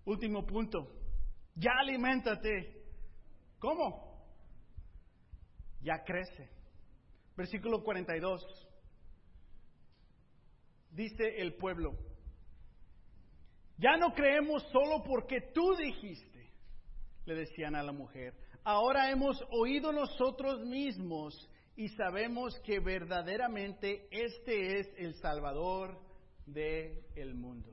Último 0.05 0.46
punto. 0.46 0.88
Ya 1.55 1.72
aliméntate. 1.81 2.83
¿Cómo? 3.59 4.27
Ya 5.83 6.03
crece. 6.05 6.48
Versículo 7.37 7.83
42. 7.83 8.68
Dice 10.90 11.40
el 11.40 11.55
pueblo, 11.55 11.96
ya 13.79 13.96
no 13.96 14.12
creemos 14.12 14.62
solo 14.70 15.03
porque 15.03 15.40
tú 15.55 15.75
dijiste, 15.75 16.51
le 17.25 17.35
decían 17.35 17.75
a 17.75 17.83
la 17.83 17.92
mujer, 17.92 18.35
ahora 18.64 19.11
hemos 19.11 19.42
oído 19.51 19.92
nosotros 19.92 20.64
mismos 20.64 21.48
y 21.77 21.88
sabemos 21.90 22.59
que 22.61 22.81
verdaderamente 22.81 24.09
este 24.11 24.81
es 24.81 24.88
el 24.98 25.14
Salvador 25.14 25.98
del 26.46 27.03
el 27.16 27.35
mundo. 27.35 27.72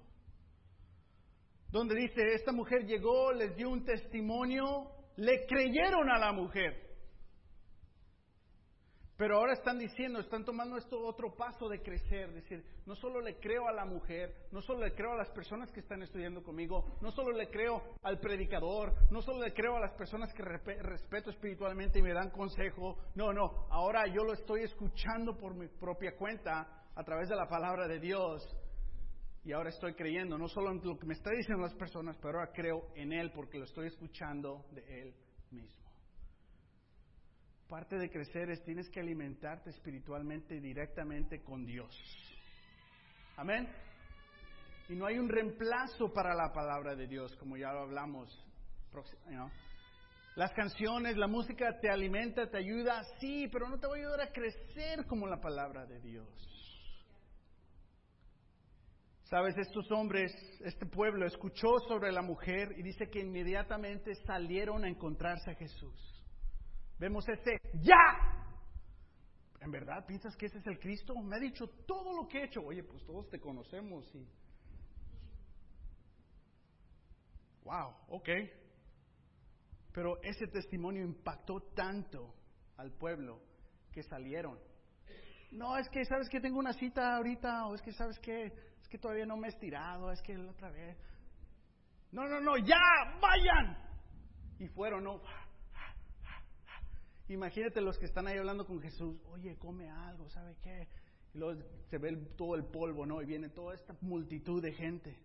Donde 1.70 1.96
dice, 1.96 2.34
esta 2.34 2.52
mujer 2.52 2.86
llegó, 2.86 3.32
les 3.32 3.56
dio 3.56 3.70
un 3.70 3.86
testimonio, 3.86 4.90
le 5.18 5.46
creyeron 5.46 6.10
a 6.10 6.18
la 6.18 6.32
mujer. 6.32 6.89
Pero 9.20 9.36
ahora 9.36 9.52
están 9.52 9.78
diciendo, 9.78 10.22
están 10.22 10.46
tomando 10.46 10.78
esto 10.78 10.98
otro 10.98 11.36
paso 11.36 11.68
de 11.68 11.82
crecer, 11.82 12.32
decir, 12.32 12.64
no 12.86 12.96
solo 12.96 13.20
le 13.20 13.38
creo 13.38 13.68
a 13.68 13.74
la 13.74 13.84
mujer, 13.84 14.34
no 14.54 14.62
solo 14.62 14.86
le 14.86 14.94
creo 14.94 15.12
a 15.12 15.18
las 15.18 15.30
personas 15.32 15.70
que 15.74 15.82
están 15.82 16.02
estudiando 16.02 16.42
conmigo, 16.42 16.86
no 17.02 17.12
solo 17.12 17.36
le 17.36 17.50
creo 17.50 17.84
al 18.02 18.18
predicador, 18.22 18.96
no 19.12 19.22
solo 19.22 19.44
le 19.44 19.54
creo 19.54 19.76
a 19.76 19.82
las 19.82 19.92
personas 19.96 20.34
que 20.34 20.42
respeto 20.42 21.32
espiritualmente 21.32 22.00
y 22.00 22.02
me 22.02 22.14
dan 22.14 22.30
consejo, 22.30 22.98
no, 23.16 23.34
no, 23.34 23.68
ahora 23.70 24.08
yo 24.08 24.24
lo 24.24 24.32
estoy 24.32 24.64
escuchando 24.64 25.38
por 25.38 25.54
mi 25.54 25.68
propia 25.68 26.16
cuenta 26.16 26.88
a 26.96 27.04
través 27.04 27.28
de 27.28 27.36
la 27.36 27.50
palabra 27.50 27.90
de 27.90 28.00
Dios 28.00 28.42
y 29.44 29.52
ahora 29.52 29.68
estoy 29.68 29.96
creyendo, 29.96 30.38
no 30.38 30.48
solo 30.48 30.72
en 30.72 30.80
lo 30.82 30.98
que 30.98 31.06
me 31.06 31.16
está 31.16 31.32
diciendo 31.32 31.64
las 31.64 31.76
personas, 31.76 32.16
pero 32.22 32.40
ahora 32.40 32.54
creo 32.54 32.88
en 32.96 33.12
Él 33.12 33.34
porque 33.36 33.58
lo 33.58 33.66
estoy 33.66 33.88
escuchando 33.88 34.64
de 34.72 35.02
Él 35.02 35.14
mismo. 35.52 35.79
Parte 37.70 38.00
de 38.00 38.10
crecer 38.10 38.50
es 38.50 38.64
tienes 38.64 38.90
que 38.90 39.00
alimentarte 39.00 39.70
espiritualmente 39.70 40.60
directamente 40.60 41.44
con 41.44 41.68
Dios. 41.68 41.96
Amén. 43.38 43.70
Y 44.90 44.96
no 44.96 45.06
hay 45.06 45.20
un 45.20 45.30
reemplazo 45.30 46.12
para 46.12 46.34
la 46.34 46.52
palabra 46.52 46.96
de 46.96 47.06
Dios, 47.06 47.36
como 47.36 47.58
ya 47.58 47.72
lo 47.72 47.82
hablamos. 47.82 48.44
Las 50.36 50.52
canciones, 50.54 51.16
la 51.16 51.28
música 51.28 51.80
te 51.80 51.92
alimenta, 51.92 52.50
te 52.50 52.58
ayuda, 52.58 53.04
sí, 53.20 53.48
pero 53.52 53.70
no 53.70 53.80
te 53.80 53.86
va 53.86 53.94
a 53.94 53.98
ayudar 53.98 54.22
a 54.22 54.32
crecer 54.32 55.06
como 55.06 55.28
la 55.28 55.40
palabra 55.40 55.86
de 55.86 56.00
Dios. 56.00 56.28
Sabes, 59.26 59.56
estos 59.60 59.92
hombres, 59.92 60.34
este 60.62 60.88
pueblo 60.88 61.28
escuchó 61.28 61.78
sobre 61.88 62.12
la 62.12 62.24
mujer 62.24 62.74
y 62.80 62.82
dice 62.82 63.12
que 63.12 63.20
inmediatamente 63.20 64.16
salieron 64.26 64.86
a 64.86 64.90
encontrarse 64.90 65.52
a 65.52 65.56
Jesús. 65.56 66.19
Vemos 67.00 67.28
ese 67.30 67.62
ya. 67.82 68.30
¿En 69.62 69.72
verdad 69.72 70.06
piensas 70.06 70.36
que 70.36 70.46
ese 70.46 70.60
es 70.60 70.68
el 70.68 70.80
Cristo? 70.80 71.14
Me 71.16 71.36
ha 71.36 71.40
dicho 71.40 71.68
todo 71.88 72.14
lo 72.14 72.28
que 72.28 72.40
he 72.40 72.46
hecho. 72.46 72.62
Oye, 72.62 72.84
pues 72.84 73.04
todos 73.06 73.30
te 73.30 73.40
conocemos 73.40 74.14
y... 74.16 74.28
Wow, 77.64 77.94
ok. 78.10 78.30
Pero 79.94 80.22
ese 80.24 80.48
testimonio 80.48 81.04
impactó 81.04 81.62
tanto 81.76 82.34
al 82.78 82.92
pueblo 82.92 83.42
que 83.92 84.04
salieron. 84.04 84.58
No, 85.52 85.78
es 85.78 85.90
que 85.90 86.06
sabes 86.06 86.30
que 86.30 86.40
tengo 86.40 86.60
una 86.60 86.74
cita 86.74 87.16
ahorita, 87.16 87.66
o 87.68 87.76
es 87.76 87.82
que 87.82 87.92
sabes 87.92 88.20
que 88.20 88.46
es 88.46 88.88
que 88.88 88.98
todavía 88.98 89.26
no 89.26 89.36
me 89.36 89.48
he 89.48 89.52
estirado, 89.52 90.12
es 90.12 90.22
que 90.22 90.38
la 90.38 90.52
otra 90.52 90.70
vez. 90.70 90.98
No, 92.12 92.28
no, 92.28 92.40
no, 92.40 92.58
ya, 92.58 92.80
vayan. 93.20 93.78
Y 94.60 94.68
fueron, 94.68 95.04
no, 95.04 95.22
Imagínate 97.30 97.80
los 97.80 97.98
que 98.00 98.06
están 98.06 98.26
ahí 98.26 98.38
hablando 98.40 98.66
con 98.66 98.82
Jesús, 98.82 99.22
oye, 99.28 99.56
come 99.58 99.88
algo, 99.88 100.28
¿sabe 100.30 100.58
qué? 100.64 100.88
Y 101.36 101.38
luego 101.38 101.62
se 101.90 102.00
ve 102.00 102.16
todo 102.36 102.56
el 102.56 102.66
polvo, 102.66 103.06
¿no? 103.06 103.22
Y 103.22 103.26
viene 103.26 103.50
toda 103.50 103.76
esta 103.76 103.96
multitud 104.02 104.64
de 104.64 104.74
gente. 104.74 105.16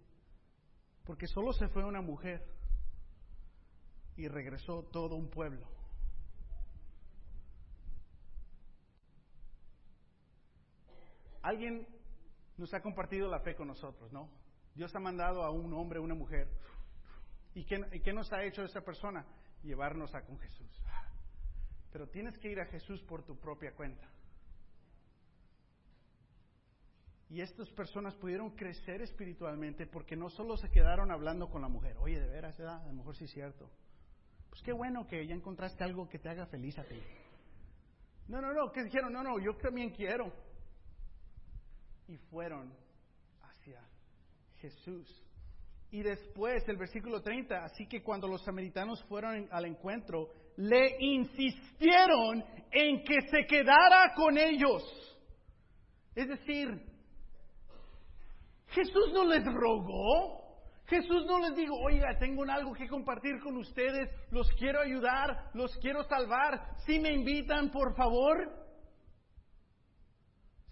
Porque 1.05 1.27
solo 1.27 1.55
se 1.55 1.67
fue 1.69 1.83
una 1.83 2.03
mujer 2.03 2.47
y 4.17 4.29
regresó 4.29 4.83
todo 4.93 5.17
un 5.17 5.31
pueblo. 5.31 5.67
Alguien 11.40 11.88
nos 12.59 12.73
ha 12.75 12.83
compartido 12.83 13.31
la 13.31 13.40
fe 13.40 13.55
con 13.55 13.69
nosotros, 13.69 14.12
¿no? 14.12 14.29
Dios 14.75 14.95
ha 14.95 15.01
mandado 15.01 15.43
a 15.43 15.51
un 15.51 15.73
hombre, 15.73 16.01
una 16.01 16.14
mujer. 16.14 16.51
¿Y 17.55 17.64
qué, 17.64 17.81
y 17.93 18.01
qué 18.01 18.12
nos 18.12 18.31
ha 18.31 18.45
hecho 18.45 18.62
esa 18.62 18.83
persona? 18.83 19.25
Llevarnos 19.62 20.14
a 20.14 20.23
con 20.23 20.38
Jesús. 20.38 20.85
Pero 21.94 22.09
tienes 22.09 22.37
que 22.38 22.50
ir 22.50 22.59
a 22.59 22.66
Jesús 22.66 23.00
por 23.02 23.22
tu 23.22 23.38
propia 23.38 23.72
cuenta. 23.72 24.04
Y 27.30 27.40
estas 27.40 27.70
personas 27.70 28.16
pudieron 28.16 28.50
crecer 28.57 29.00
espiritualmente 29.00 29.87
porque 29.87 30.16
no 30.16 30.28
solo 30.28 30.57
se 30.57 30.72
quedaron 30.72 31.12
hablando 31.12 31.48
con 31.48 31.62
la 31.62 31.68
mujer, 31.68 31.96
oye, 31.98 32.18
de 32.18 32.26
veras, 32.26 32.59
a 32.59 32.85
lo 32.85 32.94
mejor 32.94 33.14
sí 33.14 33.26
es 33.26 33.30
cierto. 33.30 33.70
Pues 34.50 34.61
qué 34.62 34.72
bueno 34.72 35.07
que 35.07 35.24
ya 35.24 35.37
encontraste 35.37 35.85
algo 35.85 36.09
que 36.09 36.18
te 36.18 36.28
haga 36.28 36.46
feliz 36.46 36.76
a 36.80 36.83
ti. 36.83 37.00
No, 38.26 38.40
no, 38.40 38.52
no, 38.52 38.72
que 38.72 38.83
dijeron, 38.83 39.12
no, 39.12 39.22
no, 39.22 39.38
yo 39.38 39.54
también 39.59 39.90
quiero. 39.90 40.33
Y 42.09 42.16
fueron 42.16 42.74
hacia 43.40 43.80
Jesús. 44.57 45.22
Y 45.94 46.02
después, 46.02 46.68
el 46.68 46.76
versículo 46.76 47.22
30, 47.22 47.66
así 47.66 47.87
que 47.87 48.02
cuando 48.02 48.26
los 48.26 48.42
samaritanos 48.42 49.00
fueron 49.04 49.46
al 49.52 49.64
encuentro, 49.64 50.28
le 50.57 50.96
insistieron 50.98 52.44
en 52.72 53.04
que 53.04 53.20
se 53.30 53.46
quedara 53.46 54.12
con 54.16 54.37
ellos. 54.37 54.83
Es 56.16 56.26
decir, 56.26 56.68
Jesús 58.70 59.12
no 59.12 59.24
les 59.24 59.44
rogó, 59.44 60.59
Jesús 60.87 61.26
no 61.26 61.38
les 61.38 61.54
dijo, 61.54 61.76
oiga, 61.76 62.18
tengo 62.18 62.42
algo 62.42 62.72
que 62.72 62.88
compartir 62.88 63.38
con 63.38 63.57
ustedes, 63.57 64.11
los 64.33 64.50
quiero 64.59 64.80
ayudar, 64.80 65.52
los 65.54 65.76
quiero 65.76 66.02
salvar, 66.02 66.74
si 66.87 66.98
me 66.98 67.12
invitan, 67.12 67.70
por 67.70 67.94
favor. 67.94 68.50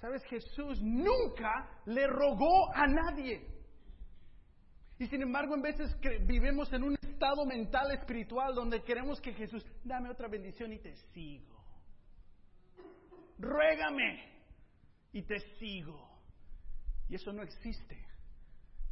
¿Sabes? 0.01 0.25
Jesús 0.25 0.83
nunca 0.83 1.81
le 1.87 2.09
rogó 2.09 2.75
a 2.75 2.89
nadie. 2.89 3.62
Y 5.03 5.09
sin 5.09 5.21
embargo, 5.21 5.57
en 5.57 5.63
veces 5.63 5.97
vivimos 6.29 6.73
en 6.73 6.85
un 6.85 6.97
estado 7.03 7.45
mental 7.45 7.91
espiritual 7.91 8.55
donde 8.55 8.85
queremos 8.85 9.21
que 9.21 9.35
Jesús, 9.35 9.67
dame 9.83 10.09
otra 10.09 10.29
bendición 10.29 10.73
y 10.73 10.79
te 10.79 10.95
sigo. 11.13 11.61
Ruégame 13.37 14.31
y 15.13 15.23
te 15.23 15.41
sigo. 15.59 16.09
Y 17.09 17.17
eso 17.17 17.33
no 17.33 17.43
existe. 17.43 18.07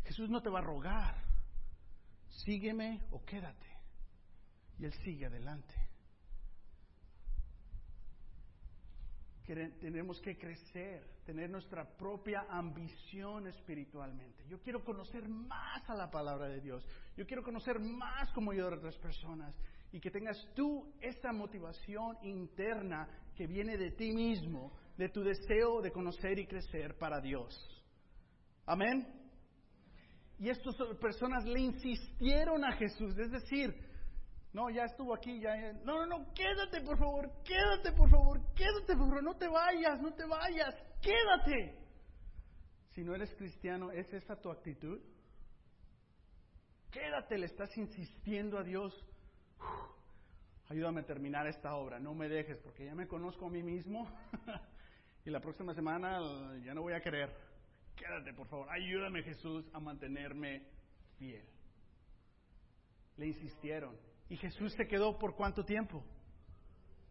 Jesús 0.02 0.28
no 0.28 0.42
te 0.42 0.50
va 0.50 0.58
a 0.58 0.62
rogar. 0.62 1.14
Sígueme 2.44 3.06
o 3.12 3.24
quédate. 3.24 3.68
Y 4.80 4.86
Él 4.86 4.92
sigue 5.04 5.26
adelante. 5.26 5.89
Tenemos 9.80 10.20
que 10.20 10.36
crecer, 10.36 11.02
tener 11.24 11.50
nuestra 11.50 11.84
propia 11.96 12.46
ambición 12.48 13.46
espiritualmente. 13.46 14.44
Yo 14.48 14.60
quiero 14.60 14.84
conocer 14.84 15.28
más 15.28 15.88
a 15.88 15.94
la 15.94 16.10
palabra 16.10 16.48
de 16.48 16.60
Dios. 16.60 16.84
Yo 17.16 17.26
quiero 17.26 17.42
conocer 17.42 17.78
más 17.78 18.30
cómo 18.32 18.52
ayudar 18.52 18.74
a 18.74 18.76
otras 18.76 18.96
personas. 18.98 19.56
Y 19.92 20.00
que 20.00 20.10
tengas 20.10 20.36
tú 20.54 20.92
esa 21.00 21.32
motivación 21.32 22.16
interna 22.22 23.08
que 23.34 23.46
viene 23.46 23.76
de 23.76 23.90
ti 23.92 24.12
mismo, 24.12 24.72
de 24.96 25.08
tu 25.08 25.22
deseo 25.22 25.80
de 25.80 25.90
conocer 25.90 26.38
y 26.38 26.46
crecer 26.46 26.96
para 26.96 27.20
Dios. 27.20 27.54
Amén. 28.66 29.06
Y 30.38 30.48
estas 30.48 30.74
personas 31.00 31.44
le 31.44 31.60
insistieron 31.60 32.64
a 32.64 32.72
Jesús, 32.72 33.18
es 33.18 33.30
decir, 33.30 33.74
no, 34.52 34.68
ya 34.68 34.84
estuvo 34.84 35.14
aquí, 35.14 35.40
ya. 35.40 35.72
No, 35.84 36.04
no, 36.04 36.18
no, 36.18 36.34
quédate 36.34 36.80
por 36.80 36.98
favor, 36.98 37.30
quédate 37.44 37.92
por 37.92 38.10
favor, 38.10 38.40
quédate 38.54 38.96
por 38.96 39.08
favor, 39.08 39.22
no 39.22 39.36
te 39.36 39.46
vayas, 39.46 40.00
no 40.00 40.12
te 40.12 40.24
vayas, 40.24 40.74
quédate. 41.00 41.78
Si 42.90 43.04
no 43.04 43.14
eres 43.14 43.32
cristiano, 43.36 43.92
¿es 43.92 44.12
esa 44.12 44.40
tu 44.40 44.50
actitud? 44.50 45.00
Quédate, 46.90 47.38
le 47.38 47.46
estás 47.46 47.76
insistiendo 47.76 48.58
a 48.58 48.64
Dios. 48.64 48.92
ayúdame 50.68 51.02
a 51.02 51.06
terminar 51.06 51.46
esta 51.46 51.76
obra, 51.76 52.00
no 52.00 52.14
me 52.14 52.28
dejes, 52.28 52.58
porque 52.58 52.86
ya 52.86 52.94
me 52.94 53.06
conozco 53.06 53.46
a 53.46 53.50
mí 53.50 53.62
mismo 53.62 54.08
y 55.24 55.30
la 55.30 55.40
próxima 55.40 55.74
semana 55.74 56.18
ya 56.64 56.74
no 56.74 56.82
voy 56.82 56.94
a 56.94 57.00
querer. 57.00 57.30
Quédate, 57.94 58.32
por 58.34 58.48
favor, 58.48 58.68
ayúdame 58.68 59.22
Jesús 59.22 59.64
a 59.72 59.78
mantenerme 59.78 60.66
fiel. 61.18 61.46
Le 63.16 63.26
insistieron. 63.28 64.09
¿Y 64.30 64.36
Jesús 64.36 64.72
se 64.74 64.86
quedó 64.86 65.18
por 65.18 65.34
cuánto 65.34 65.64
tiempo? 65.64 66.04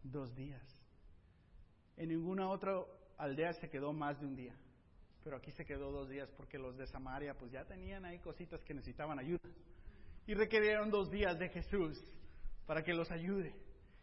Dos 0.02 0.34
días. 0.34 0.62
En 1.98 2.08
ninguna 2.08 2.48
otra 2.48 2.82
aldea 3.18 3.52
se 3.52 3.68
quedó 3.68 3.92
más 3.92 4.18
de 4.18 4.26
un 4.26 4.34
día. 4.34 4.56
Pero 5.22 5.36
aquí 5.36 5.52
se 5.52 5.66
quedó 5.66 5.92
dos 5.92 6.08
días 6.08 6.30
porque 6.38 6.58
los 6.58 6.78
de 6.78 6.86
Samaria 6.86 7.34
pues 7.34 7.52
ya 7.52 7.66
tenían 7.66 8.06
ahí 8.06 8.18
cositas 8.20 8.64
que 8.64 8.72
necesitaban 8.72 9.18
ayuda. 9.18 9.38
Y 10.26 10.32
requirieron 10.32 10.90
dos 10.90 11.10
días 11.10 11.38
de 11.38 11.50
Jesús 11.50 12.02
para 12.64 12.82
que 12.82 12.94
los 12.94 13.10
ayude. 13.10 13.54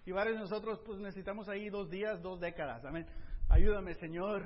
Y 0.05 0.11
varios 0.11 0.35
de 0.35 0.41
nosotros 0.41 0.79
pues 0.85 0.99
necesitamos 0.99 1.49
ahí 1.49 1.69
dos 1.69 1.89
días, 1.89 2.21
dos 2.21 2.39
décadas. 2.39 2.85
Amén. 2.85 3.07
Ayúdame 3.49 3.95
Señor. 3.95 4.43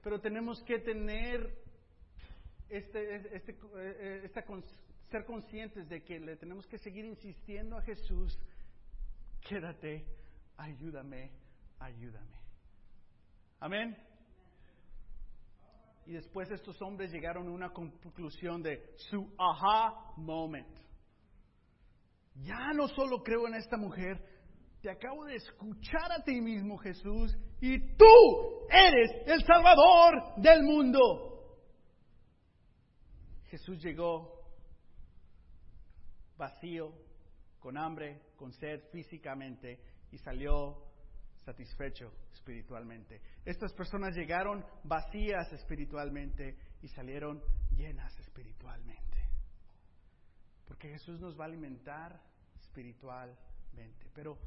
Pero 0.00 0.20
tenemos 0.20 0.62
que 0.62 0.78
tener 0.78 1.58
este, 2.68 3.36
este, 3.36 3.58
eh, 3.78 4.20
esta 4.22 4.44
ser 5.10 5.24
conscientes 5.24 5.88
de 5.88 6.02
que 6.02 6.18
le 6.18 6.36
tenemos 6.36 6.66
que 6.66 6.78
seguir 6.78 7.04
insistiendo 7.04 7.76
a 7.76 7.82
Jesús, 7.82 8.38
quédate, 9.48 10.04
ayúdame, 10.56 11.30
ayúdame. 11.78 12.36
Amén. 13.60 13.96
Y 16.06 16.12
después 16.12 16.50
estos 16.50 16.80
hombres 16.82 17.10
llegaron 17.10 17.48
a 17.48 17.50
una 17.50 17.70
conclusión 17.70 18.62
de 18.62 18.94
su 18.96 19.32
aha 19.38 20.12
moment. 20.16 20.78
Ya 22.42 22.72
no 22.74 22.86
solo 22.88 23.22
creo 23.22 23.48
en 23.48 23.54
esta 23.54 23.76
mujer, 23.76 24.22
te 24.82 24.90
acabo 24.90 25.24
de 25.24 25.36
escuchar 25.36 26.12
a 26.12 26.22
ti 26.22 26.40
mismo, 26.40 26.76
Jesús, 26.78 27.36
y 27.60 27.96
tú 27.96 28.66
eres 28.70 29.10
el 29.26 29.42
Salvador 29.44 30.34
del 30.36 30.62
mundo. 30.62 30.98
Jesús 33.46 33.82
llegó 33.82 34.35
vacío, 36.36 36.92
con 37.58 37.76
hambre, 37.76 38.20
con 38.36 38.52
sed 38.52 38.80
físicamente, 38.90 39.80
y 40.10 40.18
salió 40.18 40.82
satisfecho 41.44 42.12
espiritualmente. 42.32 43.20
Estas 43.44 43.72
personas 43.72 44.14
llegaron 44.14 44.64
vacías 44.84 45.52
espiritualmente 45.52 46.56
y 46.82 46.88
salieron 46.88 47.42
llenas 47.70 48.18
espiritualmente. 48.18 49.16
Porque 50.66 50.88
Jesús 50.88 51.20
nos 51.20 51.38
va 51.38 51.44
a 51.44 51.46
alimentar 51.46 52.20
espiritualmente. 52.60 54.10
Pero 54.12 54.38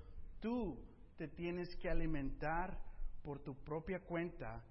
tú 0.41 0.77
te 1.17 1.29
tienes 1.29 1.73
que 1.77 1.89
alimentar 1.89 2.77
por 3.23 3.39
tu 3.39 3.55
propia 3.63 3.99
cuenta 4.01 4.63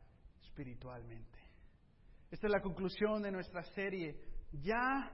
espiritualmente. 0.42 1.38
Esta 2.30 2.46
es 2.46 2.52
la 2.52 2.60
conclusión 2.60 3.22
de 3.22 3.32
nuestra 3.32 3.62
serie. 3.74 4.20
Ya 4.52 5.10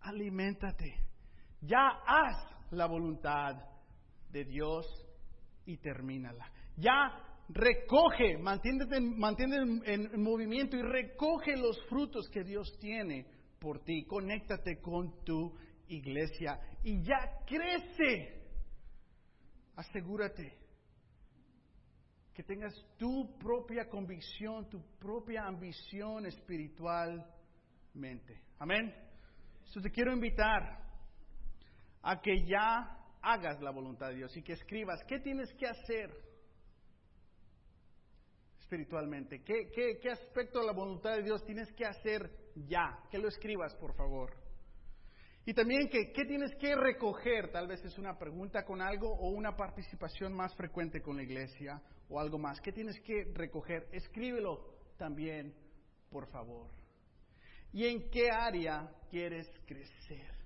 aliméntate. 0.00 0.94
Ya 1.60 1.88
haz 2.06 2.36
la 2.70 2.86
voluntad 2.86 3.56
de 4.30 4.44
Dios 4.44 4.86
y 5.66 5.76
termínala. 5.78 6.48
Ya 6.76 7.24
recoge, 7.48 8.38
mantiéndote, 8.38 8.96
en, 8.96 9.82
en, 9.84 10.22
movimiento 10.22 10.76
y 10.76 10.82
recoge 10.82 11.56
los 11.56 11.76
frutos 11.88 12.28
que 12.30 12.44
Dios 12.44 12.78
tiene 12.78 13.26
por 13.58 13.82
ti. 13.84 14.04
Conéctate 14.04 14.80
con 14.80 15.24
tu 15.24 15.52
iglesia 15.88 16.60
y 16.84 17.02
ya 17.02 17.18
crece. 17.46 18.38
Asegúrate 19.76 20.56
que 22.34 22.42
tengas 22.44 22.74
tu 22.96 23.36
propia 23.38 23.88
convicción, 23.88 24.68
tu 24.68 24.80
propia 25.00 25.44
ambición 25.44 26.26
espiritualmente. 26.26 28.42
Amén. 28.60 28.94
Entonces 29.58 29.82
te 29.82 29.90
quiero 29.90 30.12
invitar 30.12 30.87
a 32.02 32.20
que 32.20 32.44
ya 32.46 32.98
hagas 33.22 33.60
la 33.60 33.70
voluntad 33.70 34.08
de 34.08 34.16
Dios 34.16 34.36
y 34.36 34.42
que 34.42 34.52
escribas 34.52 35.02
qué 35.06 35.18
tienes 35.20 35.52
que 35.54 35.66
hacer 35.66 36.10
espiritualmente, 38.60 39.42
qué, 39.42 39.70
qué, 39.74 39.98
qué 40.00 40.10
aspecto 40.10 40.60
de 40.60 40.66
la 40.66 40.72
voluntad 40.72 41.16
de 41.16 41.22
Dios 41.22 41.44
tienes 41.44 41.72
que 41.72 41.86
hacer 41.86 42.30
ya, 42.54 43.02
que 43.10 43.18
lo 43.18 43.28
escribas 43.28 43.74
por 43.76 43.94
favor. 43.94 44.30
Y 45.46 45.54
también 45.54 45.88
que, 45.88 46.12
¿qué 46.12 46.26
tienes 46.26 46.54
que 46.56 46.76
recoger? 46.76 47.50
Tal 47.50 47.66
vez 47.66 47.82
es 47.82 47.96
una 47.96 48.18
pregunta 48.18 48.66
con 48.66 48.82
algo 48.82 49.08
o 49.08 49.30
una 49.30 49.56
participación 49.56 50.34
más 50.34 50.54
frecuente 50.54 51.00
con 51.00 51.16
la 51.16 51.22
iglesia 51.22 51.80
o 52.10 52.20
algo 52.20 52.38
más. 52.38 52.60
¿Qué 52.60 52.70
tienes 52.70 53.00
que 53.00 53.32
recoger? 53.32 53.88
Escríbelo 53.92 54.62
también, 54.98 55.54
por 56.10 56.26
favor. 56.26 56.66
¿Y 57.72 57.86
en 57.86 58.10
qué 58.10 58.30
área 58.30 58.90
quieres 59.10 59.48
crecer? 59.64 60.37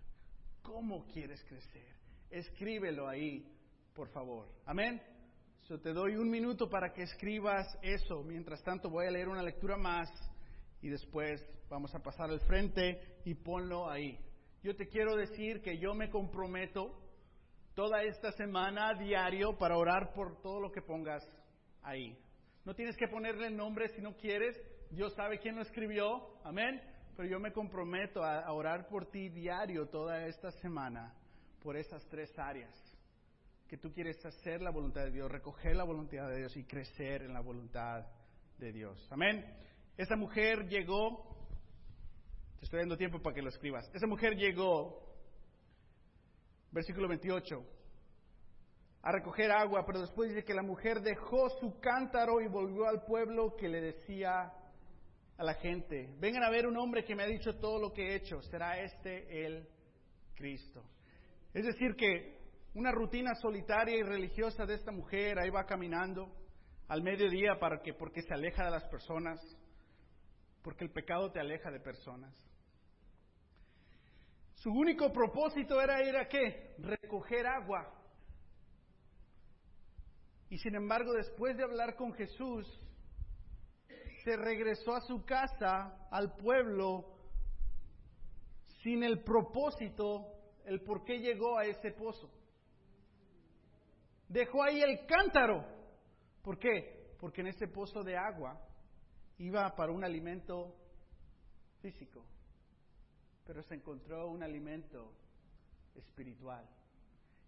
¿Cómo 0.62 1.06
quieres 1.06 1.44
crecer? 1.44 1.94
Escríbelo 2.30 3.08
ahí, 3.08 3.46
por 3.94 4.08
favor. 4.08 4.48
Amén. 4.64 5.02
So, 5.62 5.78
te 5.78 5.92
doy 5.92 6.16
un 6.16 6.30
minuto 6.30 6.68
para 6.68 6.92
que 6.92 7.02
escribas 7.02 7.66
eso. 7.82 8.22
Mientras 8.22 8.62
tanto, 8.62 8.90
voy 8.90 9.06
a 9.06 9.10
leer 9.10 9.28
una 9.28 9.42
lectura 9.42 9.76
más 9.76 10.08
y 10.80 10.88
después 10.88 11.40
vamos 11.68 11.94
a 11.94 12.00
pasar 12.00 12.30
al 12.30 12.40
frente 12.40 13.20
y 13.24 13.34
ponlo 13.34 13.88
ahí 13.88 14.18
yo 14.62 14.76
te 14.76 14.86
quiero 14.86 15.16
decir 15.16 15.60
que 15.60 15.78
yo 15.78 15.92
me 15.92 16.08
comprometo 16.08 16.96
toda 17.74 18.04
esta 18.04 18.30
semana 18.32 18.94
diario 18.94 19.58
para 19.58 19.76
orar 19.76 20.12
por 20.14 20.40
todo 20.40 20.60
lo 20.60 20.70
que 20.70 20.80
pongas 20.80 21.28
ahí. 21.82 22.16
No 22.64 22.72
tienes 22.72 22.96
que 22.96 23.08
ponerle 23.08 23.50
nombre 23.50 23.88
si 23.88 24.00
no 24.00 24.16
quieres. 24.16 24.56
Dios 24.90 25.14
sabe 25.14 25.40
quién 25.40 25.56
lo 25.56 25.62
escribió. 25.62 26.38
Amén. 26.44 26.80
Pero 27.16 27.28
yo 27.28 27.38
me 27.38 27.52
comprometo 27.52 28.24
a, 28.24 28.50
orar 28.52 28.88
por 28.88 29.06
ti 29.06 29.28
diario 29.28 29.88
toda 29.88 30.26
esta 30.26 30.50
semana 30.50 31.14
por 31.62 31.76
esas 31.76 32.06
tres 32.08 32.36
áreas. 32.38 32.74
Que 33.68 33.76
tú 33.76 33.92
quieres 33.92 34.24
hacer 34.24 34.60
la 34.60 34.70
voluntad 34.70 35.04
de 35.04 35.10
Dios, 35.12 35.30
recoger 35.30 35.76
la 35.76 35.84
voluntad 35.84 36.28
de 36.28 36.38
Dios 36.38 36.56
y 36.56 36.64
crecer 36.64 37.22
en 37.22 37.32
la 37.32 37.40
voluntad 37.40 38.06
de 38.58 38.72
Dios. 38.72 39.08
Amén. 39.10 39.44
Esa 39.96 40.16
mujer 40.16 40.68
llegó 40.68 41.32
estoy 42.62 42.78
dando 42.78 42.96
tiempo 42.96 43.20
para 43.20 43.34
que 43.34 43.42
lo 43.42 43.48
escribas. 43.48 43.90
Esa 43.92 44.06
mujer 44.06 44.36
llegó, 44.36 45.02
versículo 46.70 47.08
28, 47.08 47.62
a 49.02 49.12
recoger 49.12 49.50
agua, 49.50 49.84
pero 49.84 50.00
después 50.00 50.30
dice 50.30 50.44
que 50.44 50.54
la 50.54 50.62
mujer 50.62 51.00
dejó 51.00 51.50
su 51.60 51.80
cántaro 51.80 52.40
y 52.40 52.46
volvió 52.46 52.86
al 52.86 53.04
pueblo 53.04 53.56
que 53.56 53.68
le 53.68 53.80
decía 53.80 54.52
a 55.42 55.44
la 55.44 55.54
gente, 55.54 56.08
vengan 56.20 56.44
a 56.44 56.50
ver 56.50 56.68
un 56.68 56.76
hombre 56.76 57.04
que 57.04 57.16
me 57.16 57.24
ha 57.24 57.26
dicho 57.26 57.58
todo 57.58 57.80
lo 57.80 57.92
que 57.92 58.02
he 58.02 58.14
hecho, 58.14 58.40
será 58.42 58.78
este 58.78 59.44
el 59.44 59.68
Cristo. 60.36 60.84
Es 61.52 61.66
decir, 61.66 61.96
que 61.96 62.38
una 62.74 62.92
rutina 62.92 63.34
solitaria 63.34 63.96
y 63.96 64.04
religiosa 64.04 64.64
de 64.64 64.74
esta 64.74 64.92
mujer, 64.92 65.40
ahí 65.40 65.50
va 65.50 65.66
caminando 65.66 66.32
al 66.86 67.02
mediodía 67.02 67.58
para 67.58 67.82
que, 67.82 67.92
porque 67.92 68.22
se 68.22 68.32
aleja 68.32 68.64
de 68.64 68.70
las 68.70 68.84
personas, 68.84 69.40
porque 70.62 70.84
el 70.84 70.92
pecado 70.92 71.32
te 71.32 71.40
aleja 71.40 71.72
de 71.72 71.80
personas. 71.80 72.32
Su 74.54 74.70
único 74.70 75.12
propósito 75.12 75.80
era 75.80 76.08
ir 76.08 76.16
a 76.16 76.28
qué? 76.28 76.76
Recoger 76.78 77.48
agua. 77.48 77.92
Y 80.50 80.58
sin 80.58 80.76
embargo, 80.76 81.12
después 81.14 81.56
de 81.56 81.64
hablar 81.64 81.96
con 81.96 82.12
Jesús, 82.12 82.64
se 84.24 84.36
regresó 84.36 84.94
a 84.94 85.00
su 85.00 85.24
casa, 85.24 86.08
al 86.10 86.36
pueblo, 86.36 87.04
sin 88.82 89.02
el 89.02 89.22
propósito, 89.22 90.26
el 90.64 90.80
por 90.82 91.04
qué 91.04 91.18
llegó 91.18 91.58
a 91.58 91.64
ese 91.64 91.92
pozo. 91.92 92.30
Dejó 94.28 94.62
ahí 94.62 94.80
el 94.80 95.06
cántaro. 95.06 95.64
¿Por 96.42 96.58
qué? 96.58 97.14
Porque 97.20 97.42
en 97.42 97.48
ese 97.48 97.68
pozo 97.68 98.02
de 98.02 98.16
agua 98.16 98.60
iba 99.38 99.74
para 99.74 99.92
un 99.92 100.04
alimento 100.04 100.74
físico 101.80 102.24
pero 103.46 103.62
se 103.62 103.74
encontró 103.74 104.28
un 104.28 104.42
alimento 104.42 105.12
espiritual. 105.94 106.68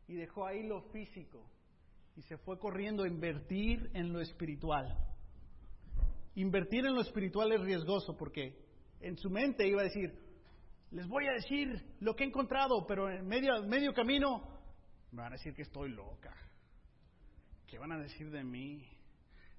Y 0.07 0.15
dejó 0.15 0.47
ahí 0.47 0.63
lo 0.67 0.83
físico 0.91 1.49
y 2.17 2.23
se 2.23 2.37
fue 2.39 2.59
corriendo 2.59 3.05
a 3.05 3.09
invertir 3.09 3.91
en 3.95 4.13
lo 4.13 4.21
espiritual. 4.21 4.97
Invertir 6.37 6.85
en 6.87 6.95
lo 6.95 7.01
espiritual 7.01 7.53
es 7.53 7.61
riesgoso 7.61 8.17
porque 8.17 8.57
en 9.01 9.17
su 9.17 9.31
mente 9.31 9.69
iba 9.69 9.81
a 9.81 9.85
decir, 9.85 10.13
les 10.91 11.07
voy 11.07 11.27
a 11.27 11.33
decir 11.33 11.85
lo 12.01 12.15
que 12.15 12.25
he 12.25 12.27
encontrado, 12.27 12.87
pero 12.87 13.11
en 13.11 13.27
medio, 13.27 13.63
medio 13.65 13.93
camino 13.93 14.49
me 15.13 15.23
van 15.23 15.33
a 15.33 15.37
decir 15.37 15.55
que 15.55 15.63
estoy 15.63 15.91
loca. 15.91 16.35
¿Qué 17.67 17.79
van 17.79 17.93
a 17.93 17.99
decir 17.99 18.31
de 18.31 18.43
mí? 18.43 18.85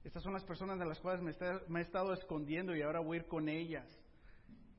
Estas 0.04 0.22
son 0.22 0.34
las 0.34 0.44
personas 0.44 0.78
de 0.78 0.86
las 0.86 1.00
cuales 1.00 1.22
me, 1.22 1.34
me 1.68 1.80
he 1.80 1.84
estado 1.84 2.14
escondiendo 2.14 2.76
y 2.76 2.82
ahora 2.82 3.00
voy 3.00 3.18
a 3.18 3.22
ir 3.22 3.28
con 3.28 3.50
ellas. 3.50 3.88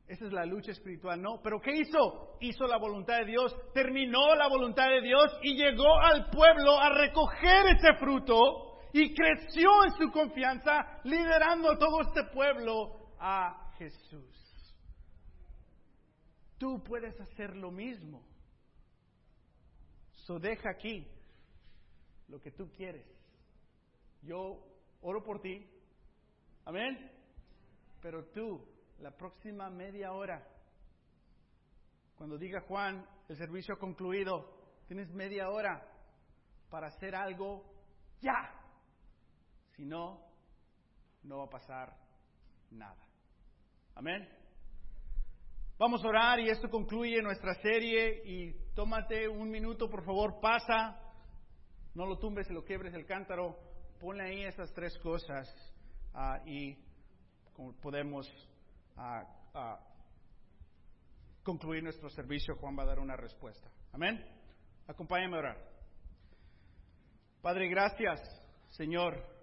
Esa 0.07 0.27
es 0.27 0.33
la 0.33 0.45
lucha 0.45 0.71
espiritual, 0.71 1.21
no. 1.21 1.41
Pero 1.43 1.61
¿qué 1.61 1.77
hizo? 1.77 2.37
Hizo 2.41 2.67
la 2.67 2.79
voluntad 2.79 3.19
de 3.19 3.27
Dios, 3.27 3.57
terminó 3.75 4.35
la 4.37 4.49
voluntad 4.49 4.89
de 4.89 5.01
Dios 5.01 5.37
y 5.43 5.57
llegó 5.57 5.99
al 6.01 6.31
pueblo 6.31 6.79
a 6.79 6.91
recoger 6.91 7.67
ese 7.77 7.95
fruto 7.99 8.76
y 8.99 9.15
creció 9.15 9.69
en 9.85 9.93
su 9.93 10.11
confianza, 10.11 11.01
liderando 11.05 11.71
a 11.71 11.79
todo 11.79 12.01
este 12.01 12.25
pueblo 12.33 13.11
a 13.21 13.71
Jesús. 13.77 14.75
Tú 16.57 16.83
puedes 16.83 17.21
hacer 17.21 17.55
lo 17.57 17.71
mismo. 17.71 18.27
So 20.25 20.39
deja 20.39 20.71
aquí 20.71 21.07
lo 22.29 22.41
que 22.41 22.53
tú 22.53 22.73
quieres. 22.73 23.07
Yo 24.23 24.65
oro 25.03 25.23
por 25.23 25.43
ti. 25.43 25.71
Amén. 26.65 27.13
Pero 28.01 28.25
tú 28.29 28.67
la 29.01 29.11
próxima 29.11 29.69
media 29.69 30.13
hora. 30.13 30.43
Cuando 32.15 32.39
diga 32.39 32.63
Juan, 32.63 33.07
el 33.29 33.37
servicio 33.37 33.75
ha 33.75 33.79
concluido, 33.79 34.57
tienes 34.87 35.13
media 35.13 35.51
hora 35.51 35.87
para 36.71 36.87
hacer 36.87 37.15
algo 37.15 37.63
ya. 38.23 38.66
Si 39.77 39.85
no, 39.85 40.21
no 41.23 41.39
va 41.39 41.45
a 41.45 41.51
pasar 41.51 41.95
nada. 42.71 42.97
Amén. 43.95 44.27
Vamos 45.79 46.03
a 46.03 46.09
orar 46.09 46.41
y 46.41 46.49
esto 46.49 46.71
concluye 46.71 47.21
nuestra 47.21 47.55
serie 47.57 48.23
y 48.25 48.53
tómate 48.75 49.29
un 49.29 49.51
minuto, 49.51 49.91
por 49.91 50.03
favor, 50.05 50.41
pasa, 50.41 50.99
no 51.95 52.07
lo 52.07 52.19
tumbes 52.19 52.49
y 52.49 52.55
lo 52.55 52.65
quiebres 52.65 52.95
el 52.95 53.05
cántaro, 53.05 53.59
ponle 54.01 54.25
ahí 54.25 54.45
esas 54.45 54.73
tres 54.73 54.97
cosas 54.99 55.47
uh, 56.15 56.49
y 56.49 56.79
podemos 57.83 58.27
a, 58.97 59.79
concluir 61.43 61.83
nuestro 61.83 62.09
servicio, 62.09 62.57
Juan 62.57 62.79
va 62.79 62.85
a 62.85 62.87
dar 62.87 62.99
una 62.99 63.17
respuesta. 63.17 63.71
Amén. 63.93 64.25
Acompáñame 64.87 65.37
a 65.37 65.39
orar. 65.41 65.71
Padre, 67.43 67.69
gracias, 67.69 68.21
Señor, 68.71 69.36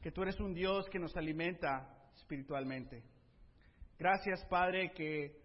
que 0.00 0.10
tú 0.10 0.22
eres 0.22 0.38
un 0.40 0.54
Dios 0.54 0.88
que 0.90 0.98
nos 0.98 1.16
alimenta 1.16 1.88
espiritualmente. 2.16 3.02
Gracias, 3.98 4.44
Padre, 4.46 4.92
que 4.92 5.36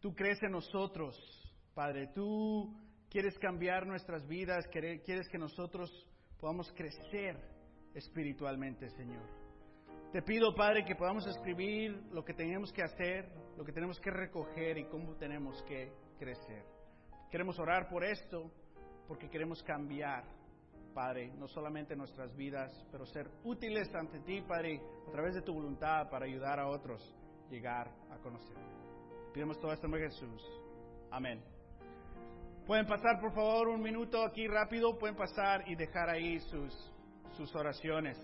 tú 0.00 0.14
crees 0.14 0.42
en 0.42 0.52
nosotros, 0.52 1.16
Padre. 1.74 2.08
Tú 2.14 2.76
quieres 3.08 3.38
cambiar 3.38 3.86
nuestras 3.86 4.26
vidas, 4.26 4.66
quieres 4.68 5.28
que 5.28 5.38
nosotros 5.38 5.90
podamos 6.38 6.70
crecer 6.72 7.38
espiritualmente, 7.94 8.90
Señor. 8.90 9.24
Te 10.12 10.22
pido, 10.22 10.54
Padre, 10.54 10.84
que 10.84 10.94
podamos 10.94 11.26
escribir 11.26 11.92
lo 12.12 12.24
que 12.24 12.34
tenemos 12.34 12.72
que 12.72 12.82
hacer, 12.82 13.28
lo 13.56 13.64
que 13.64 13.72
tenemos 13.72 13.98
que 13.98 14.10
recoger 14.10 14.78
y 14.78 14.84
cómo 14.84 15.16
tenemos 15.16 15.62
que 15.64 15.90
crecer. 16.18 16.64
Queremos 17.30 17.58
orar 17.58 17.88
por 17.88 18.04
esto 18.04 18.50
porque 19.08 19.28
queremos 19.28 19.62
cambiar, 19.62 20.24
Padre, 20.94 21.32
no 21.36 21.48
solamente 21.48 21.96
nuestras 21.96 22.34
vidas, 22.36 22.72
pero 22.90 23.04
ser 23.04 23.28
útiles 23.42 23.92
ante 23.94 24.20
ti, 24.20 24.40
Padre, 24.42 24.80
a 25.08 25.10
través 25.10 25.34
de 25.34 25.42
tu 25.42 25.52
voluntad 25.52 26.08
para 26.08 26.26
ayudar 26.26 26.60
a 26.60 26.68
otros 26.68 27.02
a 27.46 27.50
llegar 27.50 27.90
a 28.10 28.18
conocer. 28.18 28.56
Pidemos 29.32 29.58
todo 29.58 29.72
esto 29.72 29.86
en 29.88 29.94
Jesús. 29.94 30.42
Amén. 31.10 31.42
Pueden 32.66 32.86
pasar, 32.86 33.20
por 33.20 33.34
favor, 33.34 33.68
un 33.68 33.82
minuto 33.82 34.24
aquí 34.24 34.46
rápido. 34.46 34.96
Pueden 34.96 35.16
pasar 35.16 35.68
y 35.68 35.74
dejar 35.74 36.08
ahí 36.08 36.38
sus, 36.40 36.72
sus 37.36 37.54
oraciones. 37.54 38.16